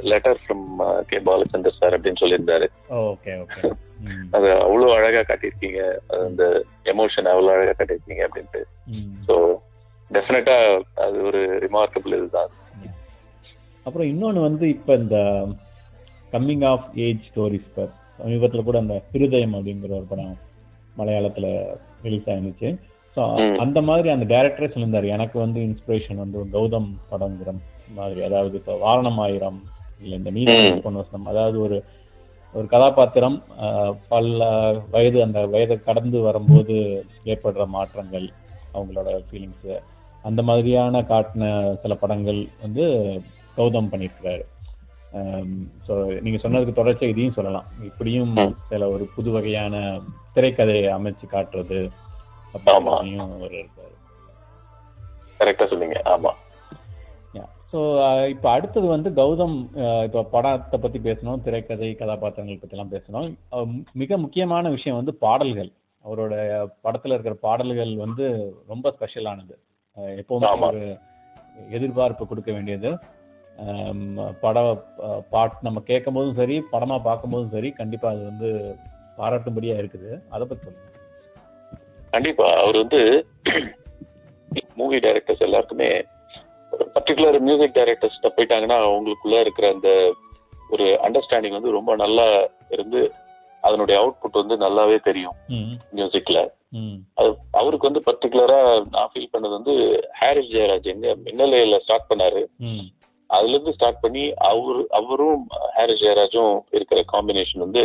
letter 0.00 0.38
from 0.42 0.66
K 1.06 1.18
Balachander 1.18 1.78
sir 1.78 1.96
அப்படின்னு 1.96 2.20
சொல்லியிருந்தாரு. 2.20 2.66
ஓகே 2.88 3.32
ஓகே 3.42 3.62
ம். 4.00 4.26
அது 4.36 4.48
அவ்வளோ 4.54 4.86
அழகா 4.94 5.20
காட்டியிருக்கீங்க. 5.20 5.80
அது 6.08 6.22
அந்த 6.26 6.44
எமோஷன் 6.84 7.28
அவ்வளோ 7.32 7.50
அழகா 7.54 7.72
காட்டியிருக்கீங்க 7.72 8.22
அப்படின்ட்டு. 8.28 8.62
ஸோ 9.26 9.34
டெஃபினட்டா 10.10 10.56
அது 10.94 11.22
ஒரு 11.22 11.40
ரிமார்க்கபிள் 11.58 12.16
இதுதான். 12.16 12.50
அப்புறம் 13.86 14.08
இன்னொன்று 14.12 14.40
வந்து 14.40 14.64
இப்போ 14.68 14.92
இந்த 14.94 15.16
கம்மிங் 16.32 16.64
ஆஃப் 16.72 16.86
ஏஜ் 17.06 17.22
ஸ்டோரிஸ் 17.28 17.68
இப்போ 17.70 17.84
சமீபத்தில் 18.18 18.66
கூட 18.68 18.78
அந்த 18.78 18.96
ஹிருதயம் 19.12 19.54
அப்படிங்கிற 19.56 19.92
ஒரு 19.98 20.08
படம் 20.10 20.32
மலையாளத்தில் 20.96 21.50
ரிலீஸ் 22.02 22.28
ஆயிருந்துச்சு. 22.28 22.68
ஸோ. 23.16 23.22
அந்த 23.58 23.78
மாதிரி 23.80 24.08
அந்த 24.08 24.26
டேரக்டரே 24.34 24.68
சொல்லியிருந்தார். 24.72 25.14
எனக்கு 25.16 25.36
வந்து 25.38 25.60
இன்ஸ்பிரேஷன் 25.68 26.22
வந்து 26.24 26.44
கௌதம் 26.52 26.90
படங்கிற 27.10 27.50
மாதிரி. 27.96 28.20
அதாவது 28.24 28.54
இப்போ 28.56 28.74
வாரணம் 28.84 29.18
ஆயிரம் 29.18 29.58
இல்லை 30.02 30.16
இந்த 30.18 30.30
நீதி. 30.30 30.52
பொன்வசனம் 30.84 31.30
அதாவது 31.32 31.56
ஒரு 31.60 31.78
ஒரு 32.54 32.66
கதாபாத்திரம் 32.66 33.36
பல 34.08 34.38
வயது 34.90 35.18
அந்த 35.22 35.40
வயதை 35.46 35.76
கடந்து 35.80 36.18
வரும்போது 36.20 36.76
ஏற்படுற 37.24 37.64
மாற்றங்கள் 37.76 38.26
அவங்களோட 38.74 39.10
ஃபீலிங்ஸு 39.28 39.74
அந்த 40.24 40.40
மாதிரியான 40.42 41.02
காட்டின 41.02 41.44
சில 41.82 41.94
படங்கள் 41.94 42.40
வந்து 42.62 42.84
கௌதம் 43.56 43.90
பண்ணியிருக்கிறாரு. 43.90 44.42
ஸோ 45.88 46.20
நீங்க 46.20 46.48
சொன்னதுக்கு 46.48 46.72
தொடர்ச்சியாக 46.72 47.06
இதையும் 47.06 47.32
சொல்லலாம். 47.32 47.64
இப்படியும். 47.82 48.34
சில 48.68 48.88
ஒரு 48.88 49.08
புது 49.14 49.30
வகையான 49.30 50.00
திரைக்கதையை 50.34 50.92
அமைச்சு 50.96 51.24
காட்டுறது. 51.32 51.90
அப்படியும் 52.54 53.40
ஒரு 53.40 53.54
இருக்காரு 53.54 53.88
கரெக்டா 55.38 55.66
சொன்னீங்க. 55.66 56.02
ஆமா. 56.04 56.30
ஸோ 57.72 57.80
இப்போ 58.28 58.50
அடுத்தது 58.50 58.86
வந்து 58.86 59.10
கௌதம் 59.10 59.56
இப்போ 60.02 60.22
படத்தை 60.22 60.80
பற்றி 60.80 60.98
பேசணும் 60.98 61.42
திரைக்கதை 61.42 61.94
கதாபாத்திரங்கள் 61.94 62.68
பற்றிலாம் 62.68 62.92
பேசணும். 62.92 63.34
அஹ், 63.52 63.68
மு- 63.68 63.84
மிக 63.92 64.16
முக்கியமான 64.16 64.68
விஷயம் 64.68 64.96
வந்து 64.96 65.14
பாடல்கள். 65.14 65.70
அவரோட 66.04 66.32
படத்தில் 66.80 67.12
இருக்கிற 67.12 67.36
பாடல்கள் 67.40 67.96
வந்து 67.96 68.54
ரொம்ப 68.68 68.96
ஸ்பெஷலானது 69.00 69.58
எப்பவுமே. 69.96 70.44
ஒரு 70.66 70.98
எதிர்பார்ப்பு 71.70 72.26
கொடுக்க 72.26 72.52
வேண்டியது. 72.52 72.98
பட 74.42 74.58
பாட் 75.32 75.56
நம்ம 75.66 75.78
கேட்கும் 75.90 76.16
போதும் 76.16 76.38
சரி 76.40 76.56
படமாக 76.72 77.00
பார்க்கும்போதும் 77.08 77.54
சரி 77.56 77.70
கண்டிப்பாக 77.80 78.14
அது 78.14 78.22
வந்து 78.30 78.48
பாராட்டும்படியாக 79.18 79.80
இருக்குது. 79.82 80.10
அதை 80.34 80.44
பற்றி 80.46 80.64
சொல்லுங்க. 80.66 80.88
கண்டிப்பா. 82.14 82.46
அவர் 82.62 82.76
வந்து 82.82 83.00
மூவி 84.80 84.98
டைரக்டர்ஸ் 85.06 85.46
எல்லாருக்குமே 85.46 85.90
பர்டிகுலர் 86.94 87.36
மியூசிக் 87.46 87.76
டைரக்டர்ஸ் 87.78 88.18
போயிட்டாங்கன்னா 88.36 88.78
அவங்களுக்குள்ள 88.86 89.40
இருக்கிற 89.44 89.66
அந்த 89.74 89.90
ஒரு 90.74 90.86
அண்டர்ஸ்டாண்டிங் 91.06 91.56
வந்து 91.58 91.76
ரொம்ப 91.78 91.92
நல்லா 92.02 92.26
இருந்து 92.76 93.00
அதனுடைய 93.62 93.96
அவுட்புட் 94.00 94.40
வந்து 94.40 94.56
நல்லாவே 94.64 94.98
தெரியும் 95.08 95.36
மியூசிக்ல 95.98 96.40
அது 97.20 97.30
அவருக்கு 97.60 97.88
வந்து 97.88 98.02
பர்டிகுலரா 98.08 98.58
நான் 98.94 99.10
ஃபீல் 99.12 99.32
பண்ணது 99.32 99.54
வந்து 99.58 99.74
ஹாரிஸ் 100.20 100.52
ஜெயராஜ் 100.54 100.90
எங்க 100.92 101.08
மின்னலையில 101.26 101.78
ஸ்டார்ட் 101.84 102.10
பண்ணாரு. 102.10 102.42
அதுல 103.30 103.54
இருந்து 103.54 103.74
ஸ்டார்ட் 103.76 104.02
பண்ணி 104.02 104.22
அவரு 104.48 104.80
அவரும் 104.90 105.42
ஹாரிஸ் 105.76 106.02
ஜெயராஜும் 106.02 106.54
இருக்கிற 106.72 107.00
காம்பினேஷன் 107.12 107.64
வந்து 107.64 107.82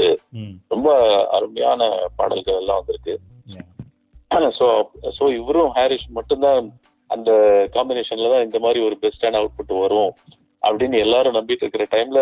ரொம்ப 0.68 0.90
அருமையான 1.38 1.82
பாடல்கள் 2.16 2.60
எல்லாம் 2.62 2.80
வந்திருக்கு. 2.80 3.14
Yeah. 3.54 3.66
ஸோ 4.60 4.68
ஸோ 5.18 5.24
இவரும் 5.40 5.72
ஹாரிஸ் 5.72 6.08
மட்டும்தான் 6.10 6.66
அந்த 7.10 7.32
காம்பினேஷன்ல 7.74 8.32
தான் 8.32 8.46
இந்த 8.46 8.60
மாதிரி 8.60 8.80
ஒரு 8.86 8.96
பெஸ்டான 9.04 9.40
அவுட்புட் 9.42 9.74
வரும் 9.82 10.12
அப்படின்னு 10.64 10.98
எல்லாரும் 11.06 11.38
நம்பிட்டு 11.38 11.64
இருக்கிற 11.64 11.86
டைம்ல 11.92 12.22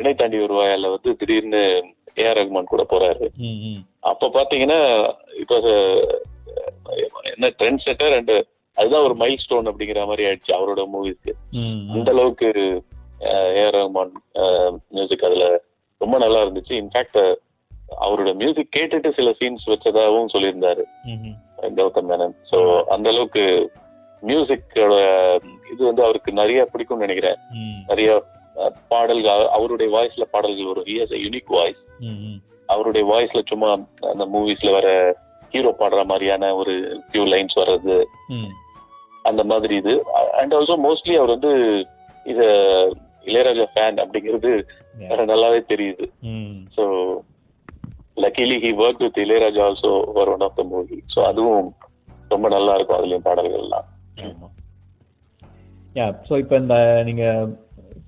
இணை 0.00 0.12
தாண்டி 0.14 0.38
வருவாயால 0.42 0.90
வந்து 0.94 1.10
திடீர்னு 1.20 1.62
ஏஆர் 2.22 2.38
ரஹ்மான் 2.38 2.72
கூட 2.72 2.82
போறாரு. 2.90 3.26
அப்ப 4.10 4.28
பாத்தீங்கன்னா 4.36 4.80
இப்போ 5.42 5.56
என்ன 7.32 7.48
ட்ரெண்ட் 7.58 7.84
செட்டர் 7.86 8.14
அண்ட் 8.18 8.34
அதுதான் 8.76 9.02
ஒரு 9.02 9.14
மைல் 9.14 9.36
ஸ்டோன் 9.36 9.66
அப்படிங்கிற 9.66 10.06
மாதிரி 10.06 10.24
ஆயிடுச்சு 10.24 10.48
அவரோட 10.48 10.84
மூவிஸ்க்கு 10.94 11.32
அந்த 11.92 12.12
அளவுக்கு 12.12 12.82
ஏஆர் 13.20 13.76
ரஹ்மான் 13.76 14.76
மியூசிக் 14.88 15.24
அதுல 15.24 15.62
ரொம்ப 15.98 16.18
நல்லா 16.18 16.42
இருந்துச்சு. 16.42 16.68
இன்ஃபேக்ட் 16.68 17.34
அவரோட 18.00 18.34
மியூசிக் 18.34 18.68
கேட்டுட்டு 18.76 19.12
சில 19.12 19.30
சீன்ஸ் 19.30 19.68
வச்சதாகவும் 19.68 20.26
சொல்லியிருந்தாரு. 20.32 20.82
கௌதம் 21.62 22.08
மேனன். 22.08 22.34
ஸோ 22.50 22.82
அந்த 22.82 23.08
அளவுக்கு 23.08 23.72
மியூசிக்கோட 24.22 25.34
இது 25.72 25.84
வந்து 25.84 26.02
அவருக்கு 26.02 26.32
நிறைய 26.32 26.68
பிடிக்கும்னு 26.72 26.96
நினைக்கிறேன். 26.96 27.36
நிறைய 27.86 28.22
பாடல்கள் 28.88 29.32
அவ- 29.32 29.50
அவருடைய 29.50 29.96
வாய்ஸ்ல 29.96 30.22
பாடல்கள் 30.22 30.64
வரும். 30.64 30.84
ஹி 30.84 30.86
ஹஸ் 30.86 31.22
யூனிக் 31.22 31.46
வாய்ஸ் 31.46 31.84
அவருடைய 32.66 33.06
வாய்ஸ்ல 33.06 33.42
சும்மா 33.46 33.72
அந்த 34.00 34.26
மூவிஸ்ல 34.34 34.70
வர 34.70 35.16
ஹீரோ 35.50 35.74
பாடுற 35.78 36.04
மாதிரியான 36.04 36.54
ஒரு 36.54 37.02
ஃபியூ 37.12 37.14
லைன்ஸ் 37.14 37.56
வர்றது. 37.56 38.04
அந்த 39.26 39.42
மாதிரி 39.44 39.74
இது. 39.76 39.94
அண்ட் 40.40 40.54
ஆல்சோ 40.54 40.76
மோஸ்ட்லி 40.82 41.14
அவர் 41.16 41.34
வந்து 41.34 41.52
இது 42.26 42.46
இளையராஜா 43.26 43.66
ஃபேன் 43.72 44.02
அப்படிங்கிறது. 44.02 44.52
நல்லாவே 45.30 45.60
தெரியுது. 45.70 46.04
So 46.76 46.84
luckily 48.16 48.56
he 48.62 48.70
work 48.80 49.02
with 49.02 49.20
Ilaiyaraaja 49.24 49.62
also 49.64 49.90
ஒரு 50.14 50.30
one 50.32 50.44
of 50.46 50.56
the 50.56 50.64
movie 50.68 50.98
so 51.14 51.20
அதுவும் 51.26 51.66
ரொம்ப 52.30 52.46
நல்லா 52.54 52.74
இருக்கும் 52.76 52.98
அதுலயும் 52.98 53.26
பாடல்கள்லாம். 53.26 53.86
யா 55.96 56.06
ஸோ 56.28 56.34
இப்போ 56.42 56.56
இந்த 56.56 56.76
நீங்க 57.04 57.24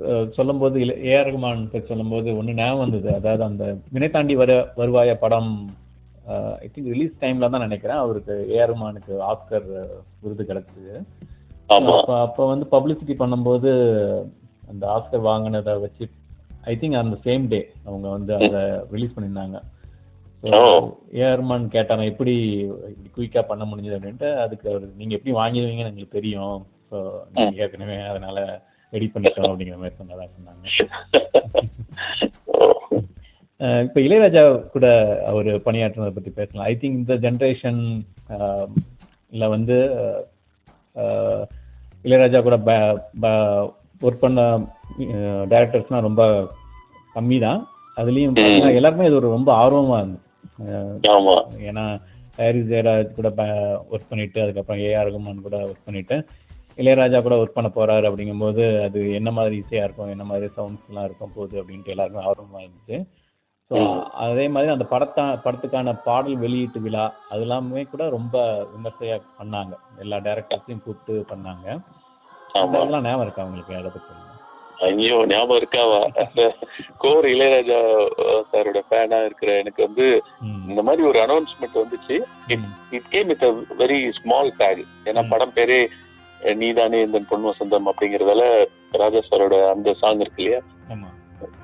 அஹ், 0.09 0.27
சொல்லும்போது 0.35 0.77
ஏஆர் 1.09 1.29
ரகுமான் 1.29 1.61
சொல்லும்போது 1.87 2.29
ஒன்று 2.37 2.53
ஞாபகம் 2.55 2.83
வந்தது. 2.85 3.09
அதாவது 3.17 3.43
அந்த 3.45 3.65
வினை 3.93 4.09
தாண்டி 4.11 4.35
வர 4.37 4.51
வருவாய 4.77 5.13
படம் 5.19 5.51
ஐ 6.64 6.66
திங்க் 6.73 6.90
ரிலீஸ் 6.94 7.14
டைம்ல 7.23 7.49
தான் 7.52 7.64
நினைக்கிறேன். 7.66 8.00
அவருக்கு 8.04 8.35
ஏஆர் 8.56 8.70
ரகுமானுக்கு 8.70 9.14
ஆஸ்கர் 9.30 9.66
விருது 10.23 10.44
கிடைச்சது. 10.50 10.94
அப்போ 11.76 12.14
அப்போ 12.26 12.42
வந்து 12.52 12.66
பப்ளிசிட்டி 12.75 13.14
பண்ணும்போது 13.23 13.70
அந்த 14.70 14.85
ஆஸ்கர் 14.97 15.26
வாங்கினதை 15.30 15.75
வச்சு 15.85 16.04
ஐ 16.70 16.75
திங்க் 16.80 17.02
அந்த 17.02 17.16
சேம் 17.26 17.44
டே 17.52 17.61
அவங்க 17.88 18.06
வந்து 18.16 18.32
அதை 18.38 18.62
ரிலீஸ் 18.94 19.14
பண்ணியிருந்தாங்க. 19.16 19.58
ஏஆர்மான் 21.20 21.66
கேட்டாங்க 21.76 22.04
எப்படி 22.12 22.35
இப்படி 22.94 23.11
குயிக்காக 23.16 23.44
பண்ண 23.50 23.64
முடிஞ்சது? 23.70 23.99
அப்படின்ட்டு 23.99 24.28
அதுக்கு 24.44 24.66
அவர் 24.73 24.85
நீங்கள் 25.00 25.18
எப்படி 25.18 25.35
வாங்கிடுவீங்கன்னு 25.40 25.92
எங்களுக்கு 25.92 26.18
தெரியும். 26.18 26.58
ஸோ 26.90 26.99
நீங்கள் 27.35 27.61
ஏற்கனவே 27.64 27.97
அதனால 28.12 28.37
ரெடி 28.92 29.08
பண்ணிட்டோம். 29.14 29.50
அப்படிங்கிற 29.50 29.78
மாதிரி 29.80 29.99
சொன்னதா 30.00 30.26
சொன்னாங்க. 30.37 30.64
இப்ப 33.61 33.99
இளையராஜா 34.07 34.43
கூட 34.75 34.87
அவர் 35.31 35.49
பணியாற்றினதை 35.67 36.12
பத்தி 36.17 36.31
பேசலாம். 36.37 36.67
ஐ 36.71 36.75
திங்க் 36.81 37.00
இந்த 37.00 37.15
ஜென்ரேஷன் 37.25 37.81
இல்ல 39.33 39.45
வந்து 39.55 39.77
இளையராஜா 42.05 42.41
கூட 42.47 42.57
ஒர்க் 44.07 44.23
பண்ண 44.25 44.43
டைரக்டர்ஸ்லாம் 45.53 46.07
ரொம்ப 46.09 46.23
கம்மி 47.17 47.38
தான் 47.47 47.61
அதுலயும் 48.00 48.38
எல்லாருமே 48.79 49.09
இது 49.09 49.21
ஒரு 49.21 49.35
ரொம்ப 49.37 49.50
ஆர்வமா 49.62 49.99
இருந்தது. 50.03 50.23
ஏன்னா 51.69 51.85
ஹாரிஸ் 52.41 52.71
ஜெயராஜ் 52.73 53.17
கூட 53.19 53.29
ஒர்க் 53.93 54.11
பண்ணிட்டு 54.11 54.43
அதுக்கப்புறம் 54.45 54.83
ஏஆர் 54.88 55.09
ரகுமான் 55.09 55.47
கூட 55.47 55.59
ஒர்க் 55.69 55.87
பண்ணிட்டு 55.88 56.17
இளையராஜா 56.83 57.19
கூட 57.23 57.37
ஒர்க் 57.43 57.57
பண்ண 57.57 57.69
போறாரு 57.77 58.07
அப்படிங்கும்போது 58.09 58.65
அது 58.88 58.99
என்ன 59.21 59.31
மாதிரி 59.38 59.57
இசையா 59.62 59.87
இருக்கும் 59.87 60.12
என்ன 60.17 60.27
மாதிரி 60.33 60.49
சவுண்ட்ஸ் 60.59 60.91
எல்லாம் 60.91 61.09
இருக்கும் 61.09 61.35
போகுது 61.37 61.57
அப்படின்ட்டு 61.62 61.95
எல்லாருமே 61.95 62.21
ஆர்வமா 62.31 62.61
இருந்துச்சு. 62.65 62.99
ஸோ 63.71 63.79
அதே 64.25 64.45
மாதிரி 64.49 64.71
அந்த 64.75 64.85
படத்தா 64.93 65.25
படத்துக்கான 65.45 65.93
பாடல் 66.07 66.37
வெளியீட்டு 66.37 66.79
விழா 66.85 67.03
அது 67.31 67.43
எல்லாமே 67.43 67.83
கூட 67.85 68.05
ரொம்ப 68.09 68.37
விமர்சையா 68.75 69.17
பண்ணாங்க. 69.39 69.73
எல்லா 69.99 70.19
டேரக்டர்ஸையும் 70.19 70.85
கூப்பிட்டு 70.85 71.15
பண்ணாங்க. 71.33 71.67
அதெல்லாம் 72.61 73.05
ஞாபகம் 73.07 73.27
இருக்கா 73.27 73.47
உங்களுக்கு? 73.49 73.75
அதை 73.81 73.91
ஐயோ 74.89 75.17
ஞாபகம் 75.33 75.61
இருக்காவா? 75.61 76.01
கோர் 77.03 77.27
இளையராஜா 77.27 77.79
சாரோட 78.51 78.81
ஃபேனா 78.89 79.19
இருக்கிற 79.25 79.53
எனக்கு 79.63 79.81
வந்து 79.87 80.07
இந்த 80.71 80.83
மாதிரி 80.83 81.03
ஒரு 81.03 81.21
அனௌன்ஸ்மெண்ட் 81.27 81.81
வந்துச்சு. 81.83 82.17
It 82.97 83.09
came 83.11 83.31
with 83.33 83.47
very 83.83 84.01
small 84.21 84.53
tag 84.61 84.83
ஏன்னா. 85.09 85.25
படம் 85.35 85.57
பேரே 85.59 85.81
நீதானே 86.61 86.99
இந்த 87.03 87.21
பொன் 87.31 87.49
வசந்தம் 87.51 87.91
அப்படிங்கறதால 87.93 88.43
ராஜா 89.03 89.23
சாரோட 89.29 89.57
அந்த 89.75 89.95
சாங் 90.03 90.23
இருக்கு 90.25 90.43
இல்லையா? 90.43 90.61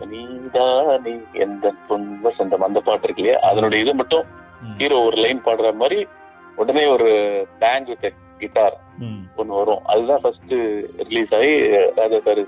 நீதானே 0.09 1.15
எந்த 1.39 1.73
பொன் 1.89 2.09
வசந்தம் 2.25 2.67
அந்த 2.67 2.81
பாட்டு 2.81 3.07
இருக்கு 3.07 3.23
இல்லையா? 3.23 3.39
அதனுடைய 3.43 3.85
இது 3.85 3.95
மட்டும் 3.95 4.25
ஹீரோ 4.79 4.99
ஒரு 5.05 5.17
லைன் 5.17 5.45
பாடுற 5.45 5.75
மாதிரி 5.77 5.99
உடனே 6.57 6.87
ஒரு 6.87 7.09
பேங்க் 7.59 7.89
வித் 7.93 8.07
கிட்டார் 8.39 8.77
ஒன்று 9.37 9.55
வரும். 9.55 9.83
அதுதான் 9.85 10.23
ஃபர்ஸ்ட் 10.23 10.55
ரிலீஸ் 11.03 11.35
ஆகி 11.35 11.53
Raja 11.97 12.19
sir 12.21 12.43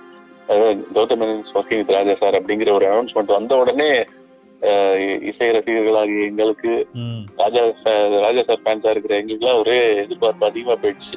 Gautham 0.94 1.24
working 1.54 1.80
with 1.80 1.96
Raja 1.96 2.14
sir 2.14 2.34
அப்படிங்கிற 2.34 2.72
ஒரு 2.72 2.86
அனௌன்ஸ்மெண்ட் 2.86 3.36
வந்த 3.36 3.56
உடனே 3.56 3.88
இசை 5.28 5.46
ரசிகர்களாகிய 5.54 6.28
எங்களுக்கு 6.28 6.72
ராஜா 7.40 7.62
ராஜா 8.24 8.42
சார் 8.48 8.62
ஃபேன்ஸா 8.64 8.92
இருக்கிற 8.92 9.14
எங்களுக்குலாம் 9.20 9.60
ஒரே 9.62 9.76
எதிர்பார்ப்பு 10.02 10.48
அதிகமா 10.48 10.76
போயிடுச்சு. 10.82 11.16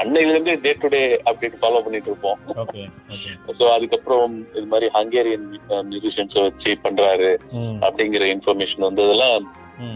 அன்னையில 0.00 0.32
இருந்து 0.34 0.54
day 0.64 0.72
to 0.82 0.88
day 0.94 1.02
update 1.30 1.58
follow 1.62 1.82
பண்ணிட்டு 1.86 2.10
இருப்போம். 2.10 2.38
ஸோ 3.58 3.66
அதுக்கப்புறம் 3.76 4.34
இது 4.56 4.66
மாதிரி 4.72 4.88
ஹங்கேரியன் 4.98 5.46
மியூசிஷியன்ஸை 5.90 6.42
வச்சு 6.48 6.72
பண்றாரு 6.86 7.30
அப்படிங்கிற 7.86 8.26
இன்ஃபர்மேஷன் 8.36 8.88
வந்ததெல்லாம் 8.88 9.46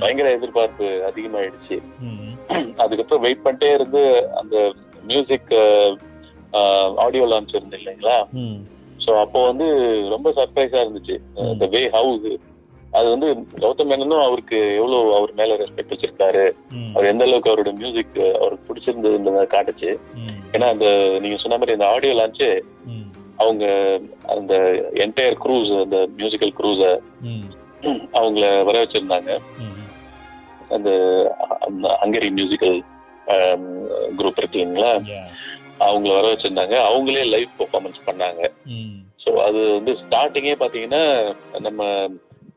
பயங்கர 0.02 0.30
எதிர்பார்ப்பு 0.38 0.88
அதிகமாயிடுச்சு. 1.10 1.78
அதுக்கப்புறம் 2.84 3.24
வெயிட் 3.26 3.44
பண்ணிட்டே 3.46 3.72
இருந்து 3.78 4.04
அந்த 4.42 4.56
மியூசிக் 5.10 5.52
ஆடியோ 7.06 7.26
லான்ச் 7.32 7.58
இருந்து 7.58 7.78
இல்லைங்களா? 7.80 8.18
ஸோ 9.04 9.12
அப்போ 9.24 9.38
வந்து 9.50 9.66
ரொம்ப 10.14 10.28
சர்ப்ரைஸா 10.38 10.80
இருந்துச்சு. 10.84 11.16
இந்த 11.52 11.66
வே 11.74 11.80
ஹவுஸ் 11.98 12.26
அது 12.98 13.06
வந்து 13.14 13.28
கௌதம் 13.62 13.88
மேனனும் 13.90 14.24
அவருக்கு 14.26 14.58
எவ்வளவு 14.78 15.14
அவர் 15.18 15.32
மேல 15.40 15.56
ரெஸ்பெக்ட் 15.62 15.92
வச்சிருக்காரு. 15.92 16.44
அவர் 16.94 17.08
எந்த 17.10 17.26
அளவுக்கு 17.26 17.50
அவரோட 17.52 17.70
மியூசிக் 17.80 18.18
அவருக்கு 18.42 18.68
பிடிச்சிருந்ததுன்றத 18.68 19.44
காட்டுச்சு. 19.54 19.90
ஏன்னா 20.54 20.68
அந்த 20.74 20.86
நீங்க 21.24 21.38
சொன்ன 21.42 21.58
மாதிரி 21.60 21.76
அந்த 21.76 21.88
ஆடியோ 21.94 22.14
லான்ச்சு 22.18 22.50
அவங்க 23.42 23.64
அந்த 24.34 24.54
என்டையர் 25.04 25.38
க்ரூஸ் 25.44 25.70
அந்த 25.84 25.98
மியூசிக்கல் 26.18 26.54
க்ரூஸ 26.58 26.82
அவங்கள 28.18 28.46
வர 28.68 28.76
வச்சிருந்தாங்க. 28.82 29.30
அந்த 30.76 30.90
ஹங்கரி 32.02 32.28
மியூசிக்கல் 32.38 32.76
குரூப் 34.18 34.38
இருக்கு 34.40 34.58
இல்லைங்களா? 34.58 34.92
Yeah, 35.12 35.26
அவங்கள 35.86 36.12
வர 36.16 36.26
வச்சிருந்தாங்க. 36.32 36.74
அவங்களே 36.88 37.24
லைவ் 37.32 37.56
பெர்ஃபார்மன்ஸ் 37.58 38.00
பண்ணாங்க. 38.08 38.42
ஸோ 39.22 39.30
அது 39.46 39.60
வந்து 39.78 39.92
ஸ்டார்டிங்கே 40.02 40.54
பார்த்தீங்கன்னா 40.60 41.02
நம்ம 41.66 41.82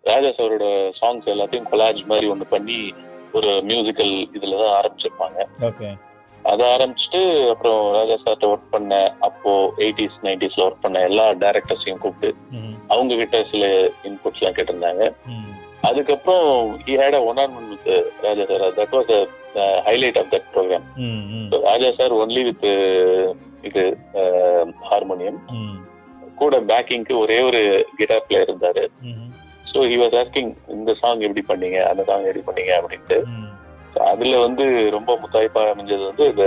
ராஜா 0.06 0.30
சாரோட 0.34 0.66
சாங்ஸ் 1.00 1.32
எல்லாத்தையும் 1.34 1.70
கொலாஜ் 1.70 2.02
மாதிரி 2.06 2.28
ஒன்று 2.30 2.46
பண்ணி 2.50 2.78
ஒரு 3.34 3.50
மியூசிக்கல் 3.70 4.14
இதில் 4.38 4.60
தான் 4.60 4.76
ஆரம்பிச்சிருப்பாங்க. 4.78 5.40
அதை 6.46 6.64
ஆரம்பிச்சுட்டு 6.74 7.22
அப்புறம் 7.52 7.80
ராஜா 7.96 8.16
சார்ட்ட 8.18 8.50
ஒர்க் 8.50 8.74
பண்ண 8.74 8.96
அப்போ 9.28 9.52
எயிட்டிஸ் 9.84 10.18
நைன்டிஸ்ல 10.26 10.66
ஒர்க் 10.66 10.84
பண்ண 10.84 10.98
எல்லா 11.08 11.26
டேரக்டர்ஸையும் 11.42 12.02
கூப்பிட்டு 12.04 12.30
அவங்க 12.90 13.16
கிட்ட 13.16 13.38
சில 13.52 13.64
இன்புட்ஸ் 14.04 14.42
எல்லாம் 14.42 14.58
கேட்டிருந்தாங்க. 14.58 15.06
அதுக்கப்புறம் 15.84 16.46
he 16.84 16.94
had 16.98 17.18
one 17.26 17.40
on 17.42 17.56
one 17.58 17.68
with 17.72 17.90
Raja 18.26 18.46
sir 18.52 18.76
that 18.78 18.96
was 18.96 19.12
highlight 19.88 20.20
of 20.22 20.32
that 20.32 20.48
programme 20.54 20.86
Raja 21.66 21.90
sir 21.98 22.16
only 22.22 22.44
with 22.48 22.66
இது 23.64 23.84
ஹார்மோனியம் 24.88 25.40
ம், 25.56 25.76
கூட 26.38 26.56
பேக்கிங்க்கு 26.70 27.14
ஒரே 27.20 27.38
ஒரு 27.44 27.62
கிட்டார் 27.98 28.26
பிளேயர் 28.28 28.50
இருந்தாரு. 28.50 28.84
ஸோ 29.76 29.82
ஹி 29.84 29.96
வாஸ் 29.96 30.16
ஆஸ்கிங் 30.16 30.52
இந்த 30.68 30.92
சாங் 30.94 31.20
எப்படி 31.20 31.44
பண்ணீங்க? 31.48 31.80
அந்த 31.86 32.04
சாங் 32.04 32.26
எப்படி 32.26 32.44
பண்ணீங்க? 32.46 32.74
அப்படின்ட்டு. 32.80 33.18
அதுல 34.06 34.38
வந்து 34.38 34.66
ரொம்ப 34.90 35.12
முத்தாய்ப்பா 35.16 35.62
அமைஞ்சது 35.72 36.04
வந்து 36.04 36.26
இந்த 36.28 36.46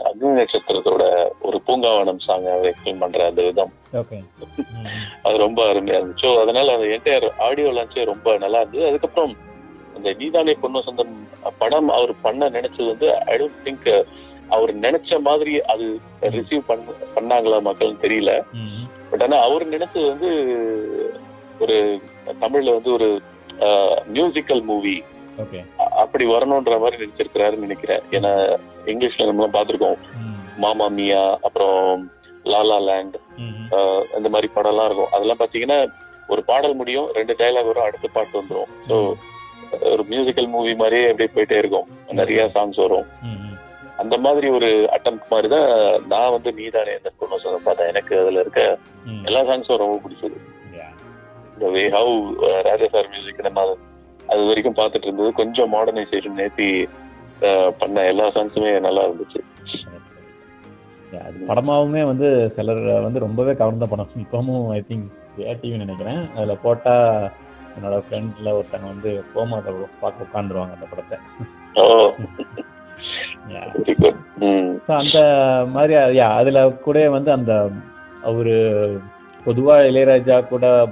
அக்னி 0.00 0.30
நட்சத்திரத்தோட 0.36 1.02
ஒரு 1.40 1.58
பூங்காவனம் 1.66 2.18
சாங் 2.18 2.46
அவர் 2.46 2.66
எக்ஸ்பிளைன் 2.66 2.98
பண்ற 2.98 3.26
அந்த 3.26 3.42
விதம். 3.42 3.72
அது 5.26 5.36
ரொம்ப 5.36 5.60
அருமையா 5.68 5.98
இருந்துச்சு. 5.98 6.26
ஸோ 6.26 6.40
அதனால 6.40 6.72
அந்த 6.72 6.86
என்டையர் 6.86 7.26
ஆடியோ 7.38 7.72
லான்ச்சே 7.72 8.04
ரொம்ப 8.04 8.36
நல்லா 8.38 8.60
இருந்தது. 8.60 8.86
அதுக்கப்புறம் 8.86 9.34
அந்த 9.96 10.12
நீதானே 10.12 10.54
பொண்ணு 10.54 10.82
சொந்தம் 10.82 11.14
படம் 11.58 11.88
அவர் 11.88 12.12
பண்ண 12.22 12.48
நினைச்சது 12.48 12.88
வந்து 12.88 13.08
ஐ 13.26 13.36
டோன்ட் 13.36 13.62
திங்க் 13.64 13.88
அவர் 14.48 14.72
நினைச்ச 14.76 15.20
மாதிரி 15.20 15.60
அது 15.66 15.86
ரிசீவ் 16.34 16.68
பண்ண 16.68 16.82
பண்ணாங்களா 17.14 17.60
மக்கள்னு 17.60 18.02
தெரியல. 18.02 18.32
பட் 19.10 19.22
ஆனா 19.22 19.38
அவர் 19.40 19.64
நினைச்சது 19.66 20.06
வந்து 20.08 20.30
ஒரு 21.64 21.76
தமிழ்ல 22.42 22.74
வந்து 22.78 22.90
ஒரு 22.96 23.08
மியூசிக்கல் 24.16 24.62
மூவி 24.70 24.96
அப்படி 26.02 26.24
வரணுன்ற 26.32 26.74
மாதிரி 26.82 27.00
நினைச்சிருக்கிறாருன்னு 27.02 27.66
நினைக்கிறேன். 27.66 28.02
ஏன்னா 28.16 28.32
இங்கிலீஷ்ல 28.92 29.26
நம்ம 29.30 29.48
பார்த்திருக்கோம். 29.56 29.98
மாமா 30.64 30.86
மியா 30.98 31.24
அப்புறம் 31.46 32.04
லாலா 32.52 32.78
லேண்ட் 32.88 33.16
இந்த 34.18 34.28
மாதிரி 34.34 34.48
படம்லாம் 34.56 34.88
இருக்கும். 34.88 35.12
அதெல்லாம் 35.14 35.40
பாத்தீங்கன்னா 35.42 35.78
ஒரு 36.32 36.42
பாடல் 36.50 36.78
முடியும் 36.80 37.08
ரெண்டு 37.18 37.34
டைலாக் 37.40 37.70
வரும் 37.70 37.86
அடுத்த 37.86 38.08
பாட்டு 38.14 38.40
வந்துரும். 38.40 38.70
ஸோ 38.90 38.96
ஒரு 39.92 40.02
மியூசிக்கல் 40.10 40.48
மூவி 40.54 40.72
மாதிரியே 40.82 41.08
அப்படியே 41.10 41.30
போயிட்டே 41.34 41.60
இருக்கும். 41.62 41.88
நிறைய 42.20 42.42
சாங்ஸ் 42.56 42.82
வரும். 42.84 43.06
அந்த 44.02 44.14
மாதிரி 44.24 44.46
ஒரு 44.56 44.68
அட்டம் 44.94 45.20
மாதிரி 45.32 45.48
தான் 45.54 45.68
நான் 46.12 46.34
வந்து 46.34 46.50
நீதானே 46.58 46.94
பொண்ணு 47.20 47.44
சொல்ல 47.44 47.58
பார்த்தேன். 47.66 47.90
எனக்கு 47.92 48.14
அதுல 48.22 48.42
இருக்க 48.44 48.62
எல்லா 49.28 49.42
சாங்ஸும் 49.50 49.82
ரொம்ப 49.82 49.96
பிடிச்சது. 50.04 50.38
இந்த 51.58 51.70
way 51.70 51.88
how 51.88 52.34
Raja 52.62 52.86
sir 52.92 53.08
music 53.08 53.42
நம்ம 53.42 53.62
அது- 53.64 54.30
அது 54.30 54.46
வரைக்கும் 54.46 54.74
பார்த்துட்டு 54.74 55.02
இருந்தது. 55.02 55.32
கொஞ்சம் 55.32 55.72
மாடர்னைசேஷன் 55.72 56.36
நேத்தி 56.36 56.88
பண்ண 57.78 58.04
எல்லா 58.04 58.26
சாங்ஸுமே 58.26 58.80
நல்லா 58.80 59.06
இருந்துச்சு. 59.06 59.38
அது 61.20 61.44
படமாவுமே 61.48 62.04
வந்து 62.04 62.52
சிலர் 62.56 63.02
வந்து 63.02 63.18
ரொம்பவே 63.18 63.52
கவர்ந்த 63.54 63.86
படம். 63.86 64.08
இப்பவும் 64.16 64.70
ஐ 64.70 64.84
திங்க் 64.88 65.12
டிவி 65.38 65.76
நினைக்கிறேன். 65.76 66.30
அதுல 66.36 66.54
போட்டா 66.54 67.10
என்னோட 67.80 68.02
ஃப்ரெண்ட்ல 68.10 68.44
ஒருத்தங்க 68.44 68.84
வந்து 68.84 69.24
கோமாத 69.34 69.86
பார்க்க 70.00 70.24
உட்காந்துருவாங்க 70.24 70.74
அந்த 70.74 70.86
படத்தை. 70.90 71.18
அந்த 74.86 75.20
மாதிரி 75.72 76.18
அதுல 76.18 76.68
கூட 76.68 77.10
வந்து 77.10 77.32
அந்த 77.32 77.70
அவரு 78.22 78.52
பொதுவா 79.46 79.82
இளையராஜா 79.82 80.48
கூட 80.48 80.88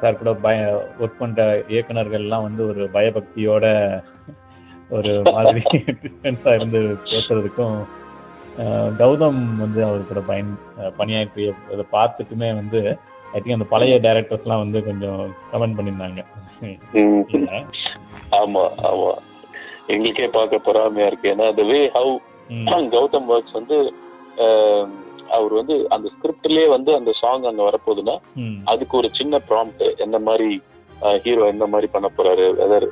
சார் 0.00 0.18
கூட 0.18 0.32
பய 0.40 0.58
ஒர்க் 1.00 1.18
பண்ற 1.18 1.40
இயக்குனர்கள்லாம் 1.68 2.46
வந்து 2.46 2.62
ஒரு 2.66 2.82
பயபக்தியோட 2.94 3.66
ஒரு 4.90 5.12
மாதிரி 5.30 5.62
டிஸ்டன்ஸா 5.98 6.52
இருந்து 6.54 6.80
பேசுறதுக்கும் 7.06 7.78
கௌதம் 8.98 9.40
வந்து 9.60 9.80
அவர் 9.84 10.08
கூட 10.08 10.20
பயன் 10.26 10.48
அஹ், 10.78 10.92
பணியாற்றி 10.96 11.42
அதை 11.72 11.84
பார்த்துட்டுமே 11.92 12.48
வந்து 12.54 12.80
ஐ 13.28 13.38
திங்க் 13.38 13.56
அந்த 13.56 13.68
பழைய 13.70 13.96
டைரக்டர்ஸ்லாம் 14.00 14.62
வந்து 14.62 14.78
கொஞ்சம் 14.82 15.20
கமெண்ட் 15.50 15.76
பண்ணியிருந்தாங்க? 15.78 16.20
ஆமா 18.38 18.62
ஆமா. 18.88 19.10
எங்களுக்கே 19.86 20.28
பார்க்க 20.30 20.66
பொறாமையா 20.66 21.06
இருக்கு. 21.06 21.32
ஏன்னா 21.32 21.46
the 21.54 21.66
way 21.66 21.82
how 21.94 22.06
ம், 22.50 22.66
கௌதம் 22.90 23.28
ஒர்க்ஸ் 23.28 23.56
வந்து 23.56 23.76
அவர் 25.36 25.52
வந்து 25.60 25.76
அந்த 25.94 26.06
ஸ்கிரிப்ட்லயே 26.14 26.66
வந்து 26.74 26.90
அந்த 26.98 27.10
சாங் 27.20 27.46
அங்க 27.50 27.62
வரப்போகுதுன்னா 27.68 28.16
அதுக்கு 28.72 28.94
ஒரு 29.00 29.10
சின்ன 29.18 29.40
ப்ராம்ப்ட் 29.50 29.84
என்ன 30.04 30.18
மாதிரி 30.28 30.50
ஹீரோ 31.24 31.42
என்ன 31.52 31.64
மாதிரி 31.72 31.88
பண்ண 31.94 32.06
போறாரு 32.16 32.46
whether 32.60 32.86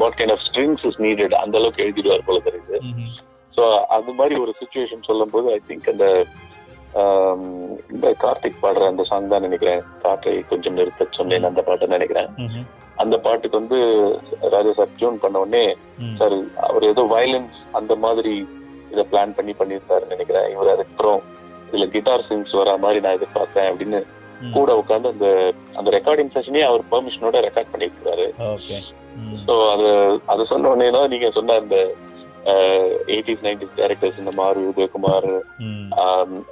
what 0.00 0.16
kind 0.18 0.34
of 0.34 0.44
strings 0.46 0.84
is 0.88 1.00
needed 1.06 1.36
அந்த 1.42 1.56
அளவுக்கு 1.60 1.84
எழுதிடுவார் 1.86 2.26
போல 2.28 2.40
தெரியுது. 2.48 2.78
ஸோ 3.54 3.64
அது 3.96 4.12
மாதிரி 4.18 4.34
ஒரு 4.42 4.52
சுச்சுவேஷன் 4.60 5.08
சொல்லும்போது 5.10 5.48
ஐ 5.56 5.58
திங்க் 5.68 5.90
அந்த 5.94 6.06
இந்த 7.92 8.06
கார்த்திக் 8.22 8.62
பாடுற 8.62 8.86
அந்த 8.92 9.02
சாங் 9.10 9.30
தான் 9.32 9.44
நினைக்கிறேன். 9.46 9.82
காற்றை 10.02 10.32
கொஞ்சம் 10.50 10.76
நிறுத்த 10.78 11.06
சொன்னேன் 11.18 11.50
அந்த 11.50 11.62
பாட்டை 11.68 11.86
நினைக்கிறேன். 11.96 12.30
அந்த 13.02 13.16
பாட்டுக்கு 13.26 13.60
வந்து 13.60 13.78
ராஜா 14.54 14.72
சார் 14.78 14.96
டியூன் 14.98 15.22
பண்ண 15.22 15.36
உடனே 15.44 15.64
சார் 16.18 16.34
அவர் 16.68 16.84
ஏதோ 16.90 17.02
வயலன்ஸ் 17.14 17.58
அந்த 17.78 17.92
மாதிரி 18.04 18.34
இதை 18.92 19.04
பிளான் 19.12 19.36
பண்ணி 19.36 19.52
பண்ணியிருந்தாருன்னு 19.60 20.14
நினைக்கிறேன். 20.14 20.48
இவர் 20.54 20.72
அதுக்கப்புறம் 20.74 21.22
இதுல 21.72 21.86
கிட்டார் 21.92 22.26
சிங்ஸ் 22.26 22.58
வரா 22.58 22.74
மாதிரி 22.82 23.00
நான் 23.02 23.18
எதிர்பார்த்தேன் 23.18 23.70
அப்படின்னு. 23.70 24.00
கூட 24.52 24.70
உட்காந்து 24.78 25.08
அந்த 25.10 25.26
அந்த 25.76 25.88
ரெக்கார்டிங் 25.94 26.32
செஷனே 26.32 26.62
அவர் 26.64 26.82
பெர்மிஷனோட 26.90 27.36
ரெக்கார்ட் 27.44 27.70
ம், 29.18 29.36
ஸோ 29.42 29.54
அது 29.72 29.88
அதை 30.26 30.42
சொன்ன 30.50 30.70
உடனே 30.70 30.88
தான் 30.94 31.10
நீங்க 31.12 31.28
சொன்ன 31.36 31.56
அந்த 31.60 31.76
எயிட்டிஸ் 33.08 33.44
நைன்டிஸ் 33.44 33.76
கேரக்டர்ஸ் 33.76 34.20
இந்த 34.20 34.32
மாறு 34.38 34.62
உதயகுமார் 34.70 35.28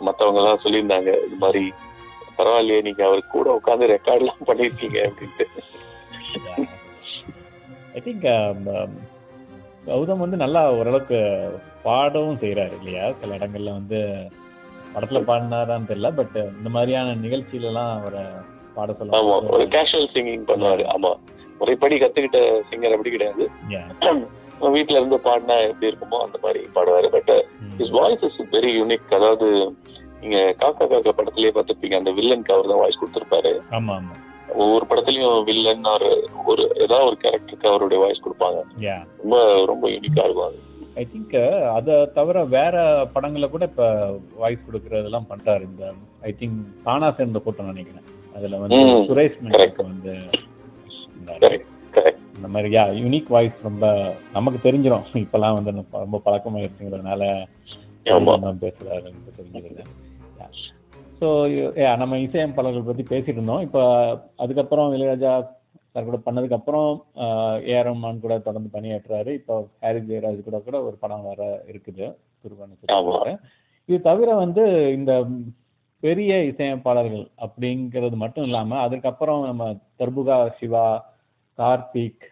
மத்தவங்க 0.06 0.40
எல்லாம் 0.42 0.62
சொல்லியிருந்தாங்க 0.64 1.11
இது 1.24 1.38
மாதிரி 1.40 1.64
பரவாயில்லையே 2.37 2.83
நீங்க 2.87 3.02
அவர் 3.06 3.22
கூட 3.33 3.48
உட்காந்து 3.56 3.92
ரெக்கார்ட்லாம் 3.92 4.48
பண்ணியிருக்கீங்க 4.48 4.98
அப்படின்ட்டு. 5.09 5.46
ஐ 7.92 8.02
திங்க் 8.02 8.26
கௌதம் 9.87 10.22
வந்து 10.22 10.37
நல்லா 10.37 10.62
ஓரளவுக்கு 10.74 11.18
பாடவும் 11.85 12.40
செய்றாரு 12.40 12.74
இல்லையா? 12.78 13.04
சில 13.20 13.37
இடங்கள்ல 13.38 13.72
வந்து 13.76 13.98
படத்துல 14.94 15.20
பாடினாரான்னு 15.29 15.90
தெரியல 15.90 16.11
பட் 16.12 16.37
இந்த 16.59 16.68
மாதிரியான 16.68 17.14
நிகழ்ச்சியில 17.24 17.70
எல்லாம் 17.70 17.92
அவரை 17.98 18.24
பாட 18.76 18.92
ஆமா 19.18 19.35
ஒரு 19.37 19.46
சொல்ல 19.50 19.66
கேஷுவல் 19.74 20.12
சிங்கிங் 20.14 20.48
பண்ணுவாரு. 20.50 20.85
ஆமா. 20.94 21.11
முறைப்படி 21.61 21.96
கத்துக்கிட்ட 21.98 22.38
சிங்கர் 22.68 22.94
அப்படி 22.96 23.11
கிடையாது. 23.11 23.44
வீட்ல 24.74 24.98
இருந்து 24.98 25.16
பாடினா 25.26 25.57
எப்படி 25.66 25.88
இருக்குமோ 25.90 26.18
அந்த 26.24 26.38
மாதிரி 26.42 26.61
பாடுவாரு. 26.74 27.09
But 27.09 27.33
his 27.79 27.94
voice 27.98 28.24
is 28.29 28.40
very 28.53 28.70
unique 28.79 29.14
அதாவது 29.18 29.46
நீங்க 30.20 30.38
காக்கா 30.62 30.85
காக்கா 30.87 31.12
படத்திலேயே 31.18 31.53
பார்த்திருப்பீங்க 31.55 31.98
அந்த 32.00 32.11
வில்லனுக்கு 32.11 32.55
அவர் 32.57 32.70
தான் 32.72 32.83
வாய்ஸ் 32.83 33.00
கொடுத்திருப்பாரு. 33.00 33.53
ஆமா 33.79 33.94
ஆமா. 34.00 34.14
ஒவ்வொரு 34.62 34.85
படத்துலயும் 34.90 35.44
வில்லன் 35.48 35.85
ஒரு 35.94 36.09
ஒரு 36.46 36.62
ஏதாவது 36.76 37.07
ஒரு 37.07 37.16
கேரக்டருக்கு 37.24 37.70
அவருடைய 37.70 37.98
வாய்ஸ் 38.05 38.24
கொடுப்பாங்க. 38.24 38.61
ரொம்ப 39.20 39.37
ரொம்ப 39.64 39.85
யூனிக்கா 39.88 40.24
இருக்கும் 40.24 40.48
அது. 40.48 40.59
ஐ 40.96 41.05
திங்க் 41.07 41.35
அதை 41.74 41.94
தவிர 42.14 42.37
வேற 42.55 42.76
படங்கள்ல 43.14 43.48
கூட 43.50 43.64
இப்ப 43.70 43.85
வாய்ஸ் 44.37 44.66
கொடுக்கறதெல்லாம் 44.66 45.31
பண்றாரு 45.31 45.64
இந்த 45.68 45.85
ஐ 46.22 46.33
திங்க் 46.33 46.57
தானா 46.83 47.09
சேர்ந்த 47.18 47.38
கூட்டம் 47.38 47.70
நினைக்கிறேன். 47.72 48.07
அதுல 48.35 48.59
வந்து 48.62 48.79
சுரேஷ் 49.09 49.38
மெண்டலுக்கு 49.44 49.85
வந்து 49.85 50.12
இந்த 52.37 52.48
மாதிரி 52.48 52.68
யா 52.74 52.85
யூனிக் 52.98 53.33
வாய்ஸ் 53.35 53.59
ரொம்ப 53.62 53.87
நமக்கு 54.33 54.59
தெரிஞ்சிடும் 54.66 55.07
இப்பெல்லாம் 55.24 55.57
வந்து 55.57 55.72
ரொம்ப 55.96 56.18
பழக்கமாயிருச்சுங்கிறதுனால 56.26 57.22
ஆமா. 58.07 58.35
தான் 58.44 58.62
பேசுறாருன்னு 58.62 59.35
தெரிஞ்சுது 59.38 59.85
ஸோ 61.20 61.29
நம்ம 62.03 62.18
இசையமைப்பாளர்கள் 62.18 62.87
பத்தி 62.87 63.05
பேசிட்டு 63.11 63.38
இருந்தோம். 63.38 63.64
இப்போ 63.66 63.83
அதுக்கப்புறம் 64.37 64.94
இளையராஜா 64.94 65.33
சார் 65.94 66.09
கூட 66.09 66.18
பண்ணதுக்கு 66.26 66.59
அப்புறம் 66.59 66.88
ஏஆர் 67.72 67.87
ரஹ்மான் 67.88 68.24
கூட 68.24 68.35
தொடர்ந்து 68.46 68.70
பணியாற்றுறாரு. 68.74 69.31
இப்போ 69.40 69.55
ஹாரிஸ் 69.85 70.09
ஜெயராஜ் 70.11 70.46
கூட 70.48 70.59
கூட 70.66 70.76
ஒரு 70.88 70.96
படம் 71.05 71.29
வர 71.31 71.40
இருக்குது 71.70 72.07
ஆமா. 72.98 73.16
இது 73.88 73.98
தவிர 74.09 74.29
வந்து 74.44 74.64
இந்த 74.98 75.12
பெரிய 76.03 76.33
இசையமைப்பாளர்கள் 76.50 77.24
அப்படிங்கிறது 77.44 78.16
மட்டும் 78.22 78.46
இல்லாம 78.48 78.79
அதுக்கப்புறம் 78.87 79.42
நம்ம 79.48 79.64
தர்புகா 80.00 80.37
சிவா 80.61 80.85
கார்த்திக் 81.59 82.24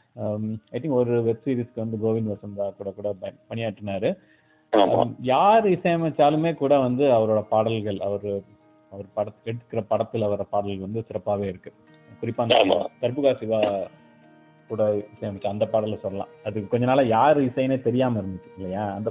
ஐ 0.75 0.79
திங்க் 0.79 0.99
ஒரு 1.01 1.17
வெப் 1.27 1.45
சீரிஸ்க்கு 1.47 1.83
வந்து 1.85 1.99
கோவிந்த் 2.05 2.33
வசந்தா 2.35 2.67
கூட 2.79 2.91
கூட 2.99 3.09
பணியாற்றினாரு. 3.51 4.11
யார் 5.33 5.67
இசையமைச்சாலுமே 5.75 6.51
கூட 6.63 6.75
வந்து 6.87 7.05
அவரோட 7.19 7.41
பாடல்கள் 7.53 7.99
அவர் 8.07 8.27
அவர் 8.93 9.07
பட 9.17 9.29
எடுக்கிற 9.51 9.81
படத்துல 9.93 10.29
வர 10.33 10.43
பாடல்கள் 10.55 10.87
வந்து 10.87 11.07
சிறப்பாவே 11.09 11.47
இருக்கு. 11.53 11.71
குறிப்பா 12.23 12.37
அந்த 12.37 13.35
சிவா 13.39 13.61
கூட 14.69 14.93
இசையமைச்ச 14.93 15.47
அந்த 15.47 15.67
பாடலை 15.67 15.97
சொல்லலாம். 15.97 16.29
அது 16.45 16.69
கொஞ்ச 16.69 16.87
நாளா 16.87 17.03
யார் 17.03 17.41
இசைனே 17.41 17.83
தெரியாம 17.83 18.21
இருந்துச்சு 18.21 18.53
இல்லையா? 18.57 18.93
அந்த 18.93 19.11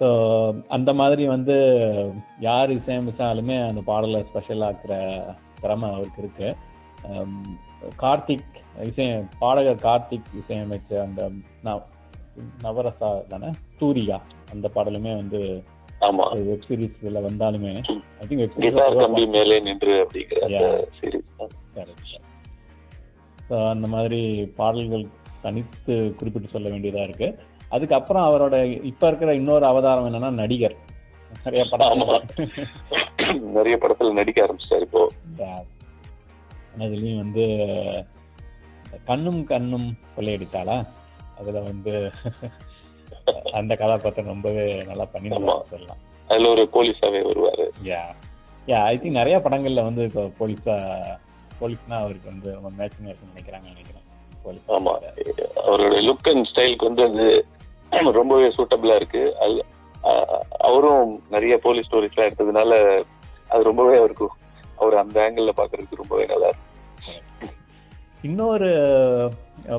ஸோ 0.00 0.62
அந்த 0.68 0.94
மாதிரி 0.94 1.26
வந்து 1.26 1.54
யார் 2.40 2.70
இசையமைச்சாலுமே 2.70 3.68
அந்த 3.68 3.80
பாடலை 3.84 4.24
ஸ்பெஷல் 4.24 4.60
ஆக்குற 4.60 5.24
திறமை 5.60 5.90
அவருக்கு 5.90 6.22
இருக்கு. 6.22 6.56
Um, 7.08 7.42
கார்த்திக் 8.00 8.82
இசை 8.82 9.22
பாடகர் 9.38 9.74
கார்த்திக் 9.74 10.22
இசையமைச்ச 10.34 11.00
அந்த 11.00 11.30
நவ- 11.64 11.86
நவரசா 12.62 13.26
தானே? 13.26 13.50
சூரியா 13.76 14.20
அந்த 14.50 14.70
பாடலுமே 14.74 15.16
வந்து 15.16 15.62
ஆமா. 16.00 16.24
வெப் 16.48 16.66
சீரிஸ்ல 16.68 17.20
வந்தாலுமே 17.26 17.72
ஐ 18.20 18.24
திங்க் 18.26 18.42
வெப் 18.42 18.56
கிட்டார் 18.60 18.96
கம்பி 18.96 19.26
மேலே 19.26 19.60
நின்று 19.60 19.94
அப்படிங்கிற 20.04 20.40
அந்த. 20.44 20.64
சீரீஸ் 20.98 22.14
ஸோ 23.48 23.68
அந்த 23.68 23.86
மாதிரி 23.86 24.20
பாடல்கள் 24.56 25.04
தனித்து 25.42 26.14
குறிப்பிட்டு 26.16 26.48
சொல்ல 26.48 26.68
வேண்டியதா 26.68 27.02
இருக்கு. 27.02 27.28
அதுக்கப்புறம் 27.70 28.24
அவரோட 28.24 28.56
இப்ப 28.82 29.06
இருக்கிற 29.06 29.34
இன்னொரு 29.34 29.66
அவதாரம் 29.66 30.08
என்னன்னா 30.08 30.30
நடிகர். 30.34 30.76
நிறைய 31.44 31.64
படம். 31.64 32.02
நிறைய 33.54 33.76
படத்துல 33.76 34.12
நடிக்க 34.12 34.46
ஆரம்பிச்சிட்டாரு 34.46 34.82
இப்போ. 34.82 35.02
அதுலயும் 36.78 37.16
வந்து 37.16 37.44
கண்ணும் 39.06 39.44
கண்ணும் 39.44 39.86
கொள்ளையடித்தாளா? 40.16 40.76
அதுல 41.36 41.60
வந்து 41.60 41.92
அந்த 43.52 43.72
கதாபாத்திரம் 43.74 44.32
ரொம்பவே 44.32 44.64
நல்லா 44.90 45.04
பண்ணி 45.12 45.28
ஆமா. 45.38 45.54
சொல்லலாம். 45.72 46.00
அதுல 46.28 46.48
ஒரு 46.48 46.62
போலீஸாவே 46.74 47.20
வருவாரு. 47.28 47.66
யா 47.90 48.02
யா 48.70 48.78
ஐ 48.90 48.94
திங்க் 48.98 49.18
நிறைய 49.20 49.36
படங்கள்ல 49.38 49.82
வந்து 49.88 50.02
இப்போ 50.04 50.22
போலீஸா 50.40 50.76
போலீஸ்னா 51.60 51.96
அவருக்கு 52.04 52.30
வந்து 52.32 52.48
ரொம்ப 52.56 52.70
மேட்சிங் 52.78 53.08
இருக்குன்னு 53.08 53.34
நினைக்கிறாங்க 53.34 53.68
நினைக்கிறேன். 53.72 54.04
போலீஸ் 54.42 54.66
ஆமா. 54.76 54.94
அவரோட 55.66 55.94
லுக் 56.08 56.28
அண்ட் 56.32 56.48
ஸ்டைலுக்கு 56.50 56.88
வந்து 56.90 57.04
அது 57.04 58.12
ரொம்பவே 58.20 58.48
சூட்டபிளா 58.56 58.96
இருக்கு. 59.00 59.22
அது 59.44 59.56
அவரும் 60.58 61.10
நிறைய 61.30 61.54
போலீஸ் 61.58 61.88
ஸ்டோரிஸ்லாம் 61.90 62.28
எடுத்ததுனால 62.28 62.72
அது 63.48 63.62
ரொம்பவே 63.62 63.96
அவருக்கு 63.98 64.26
அவர் 64.76 64.94
அந்த 65.02 65.16
ஆங்கிள் 65.26 65.58
பாக்குறதுக்கு 65.60 66.00
ரொம்பவே 66.02 66.24
நல்லா 66.26 66.48
இருக்கு. 66.48 66.64
இன்னொரு 68.22 68.70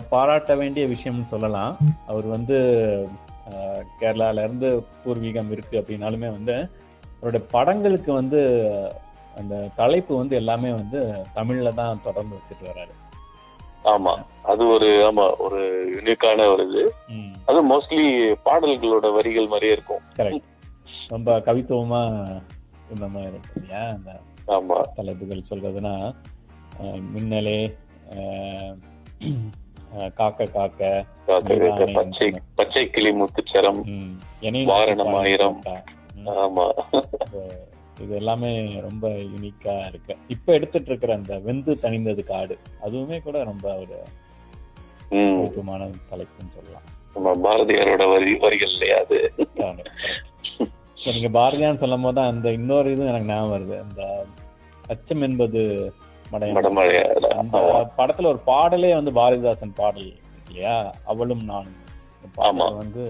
பாராட்ட 0.09 0.55
வேண்டிய 0.55 0.83
விஷயம்னு 0.87 1.25
சொல்லலாம். 1.29 1.73
அவர் 2.07 2.27
வந்து 2.35 2.57
கேரளால 3.99 4.43
இருந்து 4.43 4.69
பூர்வீகம் 5.03 5.51
இருக்கு 5.51 5.75
அப்படின்னாலுமே 5.77 6.29
வந்து 6.31 6.55
அவருடைய 7.13 7.45
படங்களுக்கு 7.51 8.13
வந்து 8.13 8.39
அந்த 9.35 9.55
தலைப்பு 9.75 10.13
வந்து 10.15 10.35
எல்லாமே 10.35 10.71
வந்து 10.71 10.99
தமிழ்ல 11.35 11.73
தான் 11.73 12.03
தொடர்ந்து 12.03 12.35
வச்சுட்டு 12.35 12.69
வர்றாரு 12.69 12.93
ஆமா. 13.85 14.13
அது 14.43 14.63
ஒரு 14.67 14.87
ஆமா 15.05 15.25
ஒரு 15.37 15.59
யூனிக்கான 15.93 16.45
ஒரு 16.47 16.63
இது. 16.69 16.83
அது 17.45 17.59
மோஸ்ட்லி 17.63 18.05
பாடல்களோட 18.45 19.07
வரிகள் 19.13 19.47
மாதிரியே 19.47 19.73
இருக்கும். 19.73 20.01
கரெக்ட் 20.17 20.47
ரொம்ப 21.09 21.39
கவித்துவமா 21.39 22.01
இந்த 22.89 23.05
மாதிரி 23.07 23.31
இருக்கு 23.31 23.53
இல்லையா? 23.55 23.83
அந்த 23.89 24.11
ஆமா. 24.51 24.77
தலைப்புகள் 24.95 25.47
சொல்றதுன்னா 25.49 25.93
மின்னலே 27.07 27.59
காக்க 30.13 30.45
காக்க 30.45 31.05
பச்சை 31.93 32.33
பச்சை 32.55 32.89
கிளி 32.89 33.11
முத்துச்சரம் 33.11 33.83
ம், 33.83 34.19
என்னையும் 34.39 34.69
வாரணம் 34.69 35.15
ஆயிரம். 35.15 35.63
ம், 36.15 36.27
ஆமா. 36.27 36.71
இது- 38.01 38.15
எல்லாமே 38.15 38.79
ரொம்ப 38.79 39.07
யூனிக்கா 39.07 39.87
இருக்கு. 39.87 40.17
இப்ப 40.27 40.53
எடுத்துட்டு 40.53 40.87
இருக்கிற 40.87 41.13
அந்த 41.13 41.37
வெந்து 41.39 41.77
தணிந்தது 41.81 42.23
காடு 42.23 42.57
அதுவுமே 42.83 43.21
கூட 43.21 43.43
ரொம்ப 43.43 43.75
ஒரு 43.75 43.97
முக்கியமான 45.09 45.83
தலைப்புன்னு 45.85 46.53
சொல்லலாம். 46.53 46.85
பாரதியாரோட 47.43 48.09
வரி 48.09 48.35
வரிகள் 48.35 48.71
இல்லையா 48.71 48.97
அது? 48.97 49.33
நீங்க 51.05 51.39
பாரதியான்னு 51.39 51.77
சொல்லும் 51.77 52.01
போது 52.01 52.21
அந்த 52.21 52.51
இன்னொரு 52.51 52.91
இது 52.91 53.05
எனக்கு 53.05 53.27
ஞாபகம் 53.27 53.53
வருது. 53.53 53.79
அந்த 53.81 54.25
அச்சம் 54.87 55.21
என்பது 55.21 55.93
படத்துல 57.97 58.29
ஒரு 58.33 58.39
பாடலே 58.51 58.91
வந்து 58.99 59.11
பாரதிதாசன் 59.19 59.77
பாடல் 59.81 60.09
இல்லையா? 60.47 60.77
அவளும் 61.11 61.43
நானும். 61.51 61.77
வந்து 62.81 63.03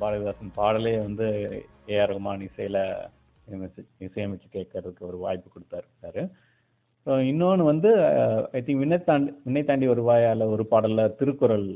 பாரதிதாசன் 0.00 0.56
பாடலே 0.58 0.94
வந்து 1.06 1.26
ஏ 1.90 1.96
ஆர் 2.02 2.10
ரகுமான் 2.12 2.44
இசையில 2.48 2.78
இசையமைச்சு 4.06 4.48
கேட்கறதுக்கு 4.52 5.02
ஒரு 5.10 5.18
வாய்ப்பு 5.24 5.48
கொடுத்தாரு. 5.50 6.22
இன்னொன்று 7.30 7.64
வந்து 7.64 7.90
ஐ 8.56 8.60
திங்க் 8.66 8.82
விண்ணை 8.82 8.98
தாண்டி 9.08 9.30
விண்ணை 9.44 9.62
தாண்டி 9.64 9.86
ஒரு 9.94 10.02
வாயால 10.08 10.48
ஒரு 10.54 10.64
பாடல்ல 10.70 11.02
திருக்குறள் 11.18 11.68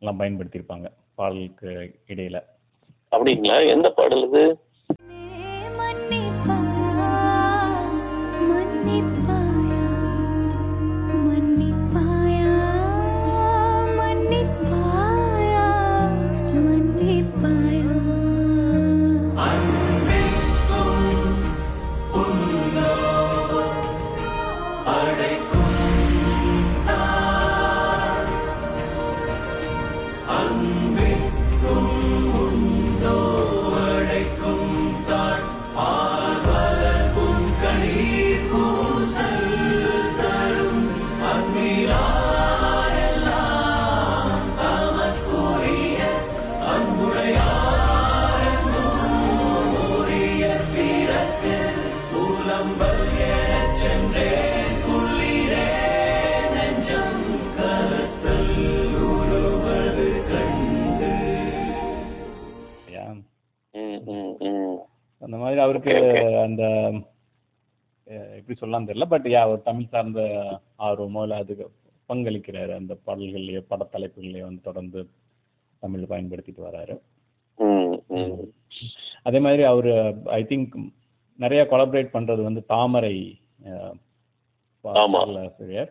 எல்லாம் 0.00 0.20
பயன்படுத்தியிருப்பாங்க 0.20 0.88
பாடலுக்கு 1.18 1.70
இடையில. 2.12 2.38
அப்படிங்களா? 3.12 3.56
எந்த 3.74 3.88
பாடல் 3.98 4.24
இது? 4.28 4.42
一 8.90 9.39
அந்த 65.22 65.36
மாதிரி 65.42 65.60
அவருக்கு. 65.64 65.94
அந்த 66.44 66.62
எப்படி 68.38 68.54
சொல்லலாம் 68.58 68.86
தெரியல 68.88 69.06
பட் 69.12 69.26
யா 69.32 69.40
அவர் 69.46 69.66
தமிழ் 69.68 69.90
சார்ந்த 69.90 70.20
ஆர்வமோ 70.78 71.22
இல்லை 71.22 71.36
அதுக்கு 71.38 71.64
பங்களிக்கிறாரு 72.08 72.72
அந்த 72.74 72.92
பாடல்கள்லயோ 73.06 73.60
படத்தலைப்புகள்லயோ 73.70 74.46
வந்து 74.48 74.62
தொடர்ந்து 74.62 75.00
தமிழ் 75.82 76.10
பயன்படுத்திட்டு 76.12 76.62
வராரு. 76.68 76.94
அதே 79.22 79.38
மாதிரி 79.38 79.62
அவர் 79.72 79.90
ஐ 80.38 80.42
திங்க் 80.44 80.74
நிறைய 81.40 81.62
கொலாபரேட் 81.64 82.14
பண்றது 82.14 82.42
வந்து 82.42 82.62
தாமரை. 82.70 83.16
பாடலாசிரியர் 84.84 85.90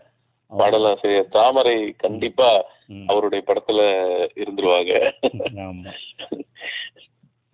பாடலாசிரியர் 0.52 1.34
தாமரை 1.34 1.76
கண்டிப்பா. 1.98 2.50
அவருடைய 3.10 3.42
படத்துல 3.48 3.80
இருந்துருவாங்க 4.38 4.94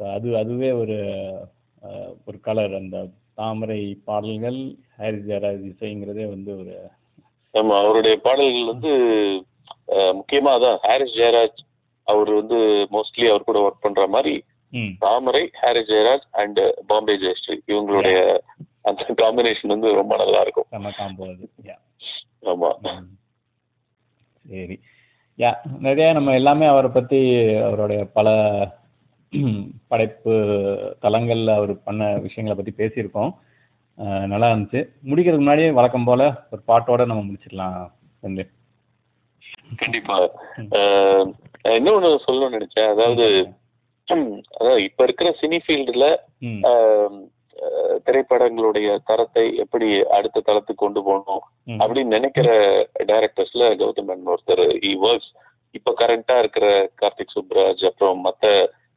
அது 0.09 0.29
அதுவே 0.37 0.69
ஒரு 0.73 0.97
ஒரு 2.27 2.37
கலர் 2.39 2.73
அந்த 2.75 2.97
தாமரை 3.37 3.79
பாடல்கள் 4.05 4.59
ஹாரிஸ் 4.97 5.27
ஜெயராஜ் 5.27 5.65
இசைங்கிறதே 5.69 6.25
வந்து 6.29 6.51
ஒரு 6.57 6.73
ஆமா 7.53 7.75
அவருடைய 7.81 8.15
பாடல்கள் 8.25 8.71
வந்து 8.71 8.91
முக்கியமா 10.15 10.51
அதான் 10.55 10.79
ஹாரிஸ் 10.83 11.17
ஜெயராஜ் 11.17 11.61
அவர் 12.07 12.31
வந்து 12.33 12.57
மோஸ்ட்லி 12.91 13.27
அவர் 13.29 13.47
கூட 13.49 13.59
ஒர்க் 13.59 13.83
பண்ற 13.83 14.05
மாதிரி 14.07 14.33
தாமரை 14.99 15.49
ஹாரிஸ் 15.53 15.89
ஜெயராஜ் 15.89 16.25
அண்ட் 16.31 16.59
பாம்பே 16.87 17.15
ஜெயஸ்ரீ. 17.17 17.55
இவங்களுடைய 17.67 18.17
அந்த 18.81 19.05
காம்பினேஷன் 19.21 19.67
வந்து 19.67 19.93
ரொம்ப 19.93 20.15
நல்லா 20.17 20.41
இருக்கும் 20.41 20.67
ஆமா. 22.45 22.69
சரி. 24.45 24.75
யா 25.39 25.51
நிறைய 25.79 26.13
நம்ம 26.13 26.33
எல்லாமே 26.33 26.65
அவரை 26.65 26.89
பத்தி 26.89 27.19
அவருடைய 27.59 28.05
பல 28.13 28.27
படைப்பு 29.87 30.33
தளங்கள்ல 31.01 31.55
அவர் 31.55 31.83
பண்ண 31.83 32.17
விஷயங்களை 32.17 32.55
பத்தி 32.57 32.73
பேசியிருக்கோம். 32.81 33.31
நல்லா 34.27 34.51
இருந்துச்சு. 34.51 34.81
முடிக்கிறதுக்கு 35.05 35.43
முன்னாடியே 35.43 35.71
வழக்கம் 35.71 36.03
போல 36.03 36.21
ஒரு 36.51 36.61
பாட்டோட 36.67 37.05
நம்ம 37.05 37.23
முடிச்சிடலாம் 37.23 37.77
செந்தில் 38.23 38.51
கண்டிப்பா. 39.77 40.15
அஹ், 40.71 41.25
நான் 41.61 41.75
இன்னொன்னு 41.77 42.19
சொல்லணும்னு 42.27 42.57
நினைச்சேன். 42.57 42.89
அதாவது 42.89 43.25
அதாவது 44.09 44.83
இப்ப 44.87 45.03
இருக்கிற 45.03 45.29
சினி 45.41 45.57
ஃபீல்டுல 45.65 46.05
திரைப்படங்களுடைய 48.07 48.87
தரத்தை 49.09 49.43
எப்படி 49.63 49.87
அடுத்த 50.17 50.43
தளத்துக்கு 50.47 50.83
கொண்டு 50.83 51.01
போகணும். 51.03 51.43
அப்படின்னு 51.81 52.15
நினைக்கிற 52.17 52.47
டைரக்டர்ஸ்ல 53.11 53.69
கௌதம் 53.81 54.07
மேனன் 54.09 54.31
ஒருத்தர் 54.33 54.63
இ 54.89 54.91
ஒர்க்ஸ் 55.07 55.31
இப்ப 55.77 55.93
கரண்டா 56.01 56.35
இருக்கிற 56.39 56.65
கார்த்திக் 57.01 57.35
சுப்ராஜ் 57.35 57.83
அப்புறம் 57.89 58.19
மத்த 58.25 58.51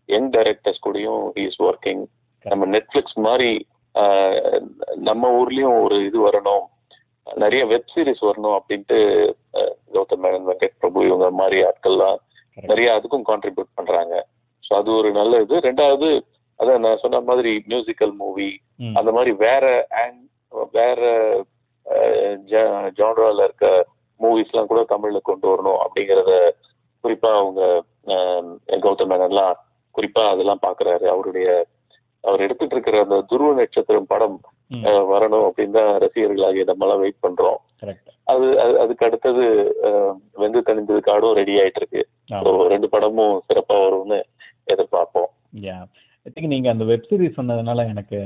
யங் 0.08 0.30
டைரக்டர்ஸ் 0.36 0.84
கூடயும் 0.86 1.22
இஸ் 1.44 1.60
ஒர்க்கிங் 1.68 2.02
நம்ம 2.44 2.66
நெட்ஃபிளிக்ஸ் 2.76 3.18
மாதிரி 3.26 3.52
நம்ம 5.08 5.30
ஊர்லயும் 5.40 5.78
ஒரு 5.84 5.96
இது 6.08 6.18
வரணும். 6.26 6.66
நிறைய 7.26 7.62
வெப் 7.66 7.92
சீரிஸ் 7.94 8.26
வரணும் 8.28 8.56
அப்படின்ட்டு 8.58 8.98
கௌதம் 9.94 10.22
மேனன் 10.24 10.48
வெங்கட் 10.50 10.78
பிரபு 10.82 11.06
இவங்க 11.06 11.28
மாதிரி 11.40 11.58
ஆட்கள்லாம். 11.62 12.18
நிறைய 12.70 12.88
அதுக்கும் 12.98 13.28
கான்ட்ரிபியூட் 13.30 13.76
பண்றாங்க. 13.78 14.14
ஸோ 14.68 14.74
அது 14.74 14.92
ஒரு 14.92 15.11
நல்ல 15.11 15.40
இது 15.40 15.59
ரெண்டாவது 15.59 16.09
அதான் 16.59 16.78
நான் 16.78 16.96
சொன்ன 16.96 17.20
மாதிரி 17.20 17.64
மியூசிக்கல் 17.68 18.14
மூவி. 18.14 18.48
அந்த 18.94 19.12
மாதிரி 19.12 19.33
வேற 19.38 19.64
and 19.98 20.16
வேற 20.72 21.00
ஜான்ரால 22.96 23.44
இருக்க 23.44 23.66
மூவிஸ்லாம் 24.20 24.66
கூட 24.66 24.81
தமிழ்ல 24.88 25.18
கொண்டு 25.22 25.48
வரணும் 25.48 25.81
அப்படிங்கறத 25.83 26.33
குறிப்பா 27.04 27.31
அவங்க 27.35 27.62
கௌதம் 28.81 29.11
மேனன்லாம் 29.11 29.57
குறிப்பா 29.94 30.28
அதெல்லாம் 30.28 30.64
பாக்குறாரு. 30.66 31.04
அவருடைய 31.07 31.48
அவர் 32.24 32.40
எடுத்துட்டு 32.40 32.74
இருக்கிற 32.74 33.02
அந்த 33.02 33.20
துருவ 33.22 33.52
நட்சத்திரம் 33.52 34.07
படம் 34.07 34.38
வரணும் 35.11 35.44
அப்படின்னு 35.46 35.70
தான் 35.70 35.98
ரசிகர்களாகிய 35.98 36.64
நம்மளாம் 36.64 36.98
வெயிட் 36.98 37.22
பண்றோம். 37.22 37.59
அது 38.24 38.46
அது- 38.61 38.78
அதுக்கு 38.78 39.07
அடுத்தது 39.07 39.44
வெந்து 40.33 40.61
தணிந்தது 40.61 41.00
காடும் 41.00 41.33
ரெடி 41.33 41.59
ஆயிட்டு 41.59 41.81
இருக்கு. 41.83 42.02
ரெண்டு 42.68 42.88
படமும் 42.88 43.42
சிறப்பா 43.46 43.76
வரும்னு 43.85 44.18
எதிர்பார்ப்போம். 44.74 45.31
யா 45.66 45.78
ஐ 46.26 46.31
திங்க் 46.33 46.52
நீங்கள் 46.54 46.72
அந்த 46.74 46.85
வெப் 46.90 47.09
சீரிஸ் 47.11 47.38
சொன்னதுனால 47.38 47.87
எனக்கு 47.92 48.18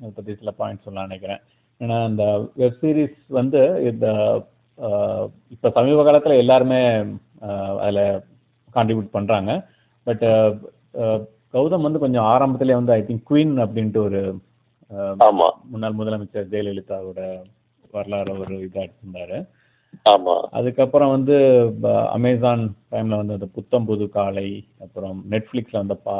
அதை 0.00 0.10
பற்றி 0.16 0.32
சில 0.40 0.52
பாயிண்ட்ஸ் 0.60 0.86
சொல்ல 0.86 1.06
நினைக்கிறேன். 1.08 1.42
ஏன்னா 1.80 1.96
அந்த 2.08 2.24
வெப் 2.62 2.80
சீரிஸ் 2.82 3.18
வந்து 3.38 3.60
இந்த 3.90 4.06
இப்போ 5.54 5.68
சமீப 5.76 6.00
காலத்தில் 6.06 6.40
எல்லாருமே 6.42 6.80
அதில் 7.84 8.02
கான்ட்ரிபியூட் 8.76 9.14
பண்ணுறாங்க 9.16 9.52
பட் 10.06 10.24
கௌதம் 11.54 11.86
வந்து 11.86 12.02
கொஞ்சம் 12.04 12.28
ஆரம்பத்திலே 12.32 12.78
வந்து 12.78 12.94
ஐ 12.96 13.02
திங்க் 13.08 13.28
குயின் 13.30 13.54
அப்படின்ட்டு 13.64 14.00
ஒரு 14.08 14.20
முன்னாள் 15.72 15.98
முதலமைச்சர் 16.00 16.50
ஜெயலலிதாவோட 16.54 17.20
வரலாறு 17.94 18.32
ஒரு 18.42 18.54
இதாக 18.66 18.84
எடுத்திருந்தாரு. 18.84 19.38
அதுக்கப்புறம் 20.50 21.10
வந்து 21.10 21.36
ப- 21.80 22.08
அமேசான் 22.10 22.62
டைம்ல 22.90 23.16
வந்து 23.16 23.32
அந்த 23.32 23.46
புத்தம் 23.46 23.86
புது 23.86 24.08
காலை 24.08 24.48
அப்புறம் 24.80 25.24
நெட்ஃப்ளிக்ஸ்ல 25.30 25.72
வந்த 25.72 25.94
பா 26.02 26.16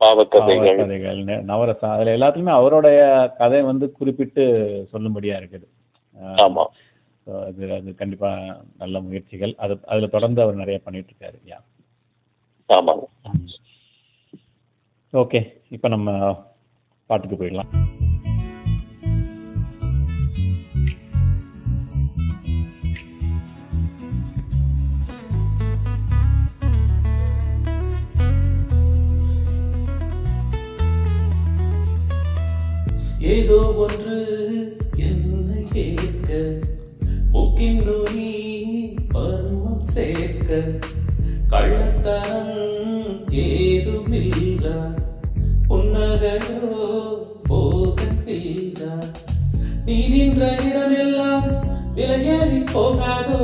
பாவக்கதைகள். 0.00 0.76
கதைகள் 0.76 1.20
நவரசம் 1.44 1.90
அதுல 1.90 2.16
எல்லாத்துலயுமே 2.16 2.50
அவருடைய 2.52 2.98
கதை 3.38 3.62
வந்து 3.62 3.92
குறிப்பிட்டு 3.92 4.42
சொல்லும்படியா 4.92 5.36
இருக்குது. 5.36 5.66
அது 7.42 7.72
அது 7.74 7.94
கண்டிப்பா 7.94 8.30
நல்ல 8.76 9.00
முயற்சிகள். 9.00 9.54
அது 9.58 9.80
அதுல 9.86 10.06
தொடர்ந்து 10.06 10.42
அவர் 10.42 10.54
நிறைய 10.54 10.78
பண்ணிட்டு 10.78 11.12
இருக்காரு 11.12 11.38
யா 11.46 11.58
ஆமாங்க 12.70 13.04
ஓகே 15.12 15.40
இப்போ 15.68 15.88
நம்ம 15.88 16.10
பாட்டுக்கு 17.10 17.36
போயிடலாம். 17.36 17.72
ஏதோ 33.36 33.56
ஒன்று 33.84 34.18
என்னை 34.96 35.60
கேட்க 35.70 36.38
மூக்கின் 37.32 37.80
நுனி 37.86 38.32
பருவம் 39.12 39.82
சேர்க்க. 39.94 40.60
கள்ளத்தனம் 41.50 42.54
ஏதுமில்லா 43.46 44.78
புன்னகையோ 45.68 46.80
போகவில்ல. 47.48 48.80
நீ 49.84 49.98
நின்ற 50.08 50.42
இடமெல்லாம் 50.68 51.50
விலையேறி 51.96 52.60
போகாதோ 52.74 53.42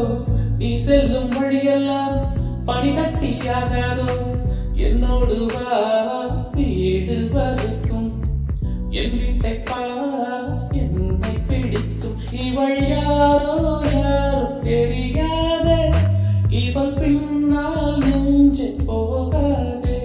நீ 0.58 0.70
செல்லும் 0.76 1.32
வழியெல்லாம் 1.36 2.16
பணி 2.64 2.90
கட்டியாகாதோ 2.90 4.10
என்னோடு 4.86 5.38
வா 5.54 5.70
வீடு 6.52 7.18
வரைக்கும். 7.32 8.10
என் 9.00 9.14
இவள் 12.62 12.82
யாரோ 12.88 13.54
யாரோ 13.92 14.42
தெரியாத 14.64 15.68
இவள் 16.56 16.92
பின்னால் 16.98 17.96
நெஞ்சு 18.02 18.66
போகாதே 18.86 19.96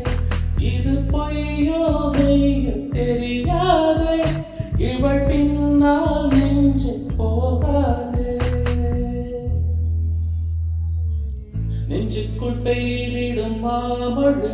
இது 0.69 0.93
பொய்யோ 1.11 1.81
மெய்யோ 2.15 2.73
தெரியாத 2.91 4.01
இவள் 4.87 5.23
பின்னால் 5.27 6.25
நெஞ்சு 6.33 6.93
போகாதே 7.13 8.33
நெஞ்சுக்குள் 11.87 12.59
பெய்திடும் 12.63 13.59
மாமழை 13.61 14.53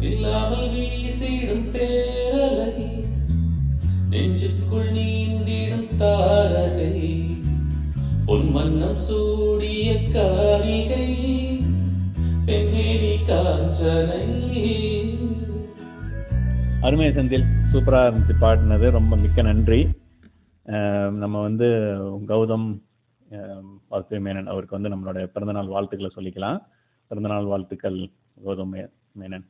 இல்லாமல் 0.00 0.68
வீசிடும் 0.74 1.66
பேரலை 1.74 2.84
நெஞ்சுக்குள் 4.10 4.90
நீந்திடும் 4.96 5.88
தாரகை. 6.00 6.94
உன் 8.26 8.50
மன்னம் 8.50 9.00
சூடிய 9.08 10.10
காரிகை. 10.14 11.08
பெண்ணே 12.46 13.16
காஞ்சனை. 13.28 14.22
அருமை 16.80 17.08
செந்தில் 17.08 17.46
சூப்பராக 17.72 18.08
இருந்துச்சு 18.08 18.34
பாடினது. 18.40 18.90
ரொம்ப 18.90 19.16
மிக்க 19.16 19.42
நன்றி. 19.42 19.80
நம்ம 21.22 21.40
வந்து 21.40 21.66
கௌதம் 22.28 22.68
வாசுதேவ் 23.90 24.24
மேனன் 24.26 24.50
அவருக்கு 24.52 24.78
வந்து 24.78 24.92
நம்மளோட 24.94 25.26
பிறந்தநாள் 25.26 25.74
வாழ்த்துக்களை 25.74 26.14
சொல்லிக்கலாம். 26.14 26.60
பிறந்தநாள் 27.06 27.50
வாழ்த்துக்கள் 27.52 27.98
கௌதம் 28.46 28.74
மேனன். 29.20 29.46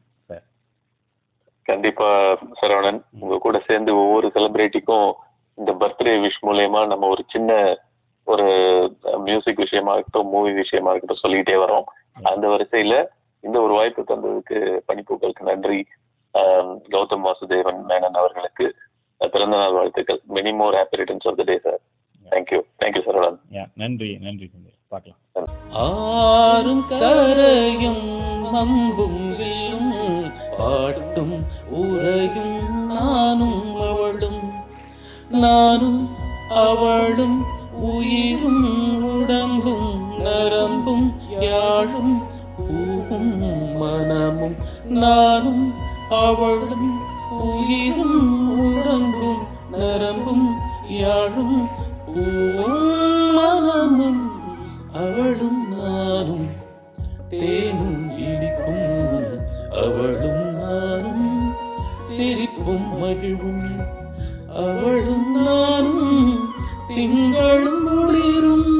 கண்டிப்பா 1.68 2.08
சரவணன் 2.60 3.00
உங்க 3.22 3.36
கூட 3.44 3.56
சேர்ந்து 3.68 3.92
ஒவ்வொரு 4.02 4.26
செலிபிரிட்டிக்கும் 4.34 5.08
இந்த 5.58 5.72
பர்த்டே 5.80 6.14
விஷ் 6.24 6.44
மூலயமா 6.46 6.80
நம்ம 6.92 7.08
ஒரு 7.14 7.22
சின்ன 7.34 7.50
ஒரு 8.26 8.46
மியூசிக் 9.26 9.62
விஷயமா 9.64 9.92
இருக்கட்டும் 9.96 10.32
மூவி 10.34 10.52
விஷயமா 10.62 10.90
இருக்கட்டும் 10.90 11.22
சொல்லிக்கிட்டே 11.22 11.58
வரோம். 11.64 11.86
அந்த 12.30 12.44
வரிசையில 12.52 12.94
இந்த 13.44 13.56
ஒரு 13.64 13.74
வாய்ப்பு 13.78 14.02
தந்ததுக்கு 14.10 14.58
பணிப்பூக்களுக்கு 14.88 15.48
நன்றி. 15.50 15.80
கௌதம் 16.94 17.26
வாசுதேவன் 17.26 17.80
மேனன் 17.90 18.18
அவர்களுக்கு 18.22 18.66
பிறந்த 19.34 19.54
நாள் 19.56 19.76
வாழ்த்துக்கள். 19.78 20.20
Many 20.36 20.52
more 20.60 20.78
happy 20.80 20.98
returns 21.00 21.28
of 21.30 21.38
the 21.40 21.46
day 21.50 21.56
sir 21.66 21.80
thank you 22.32 22.60
thank you 22.82 23.02
Saravanan. 23.08 23.38
நன்றி 23.84 24.10
நன்றி 24.26 24.48
பார்க்கலாம். 24.94 25.20
ஆறும் 25.36 26.84
கரையும் 26.88 28.06
அம்பும் 28.52 29.36
வில்லும் 29.36 29.92
பாட்டும் 30.58 31.46
உரையும் 31.70 32.86
நானும் 32.86 33.76
அவளும். 33.76 34.52
நானும் 35.28 36.10
அவளும் 36.48 37.44
உயிரும் 37.72 38.64
உடம்பும் 39.04 40.10
நரம்பும் 40.18 41.14
யாழும் 41.40 42.22
பூவும் 42.56 43.76
மனமும். 43.76 44.56
நானும் 44.84 45.72
அவளும் 46.08 47.00
உயிரும் 47.30 48.48
உடம்பும் 48.58 49.42
நரம்பும் 49.70 50.54
யாழும் 50.88 51.68
பூவும் 52.06 52.80
மனமும். 53.34 54.25
அவளும் 54.96 55.62
நானும் 55.72 56.46
தேனும் 57.30 58.02
இனிப்பும் 58.22 58.84
அவளும் 59.74 60.44
நானும் 60.60 61.26
சிரிப்பும் 62.08 62.88
மகிழும் 63.00 63.66
அவளும் 64.62 65.30
நானும் 65.38 66.22
திங்களும் 66.88 67.86
ஒளிரும் 67.96 68.70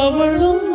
அவளும் 0.00 0.66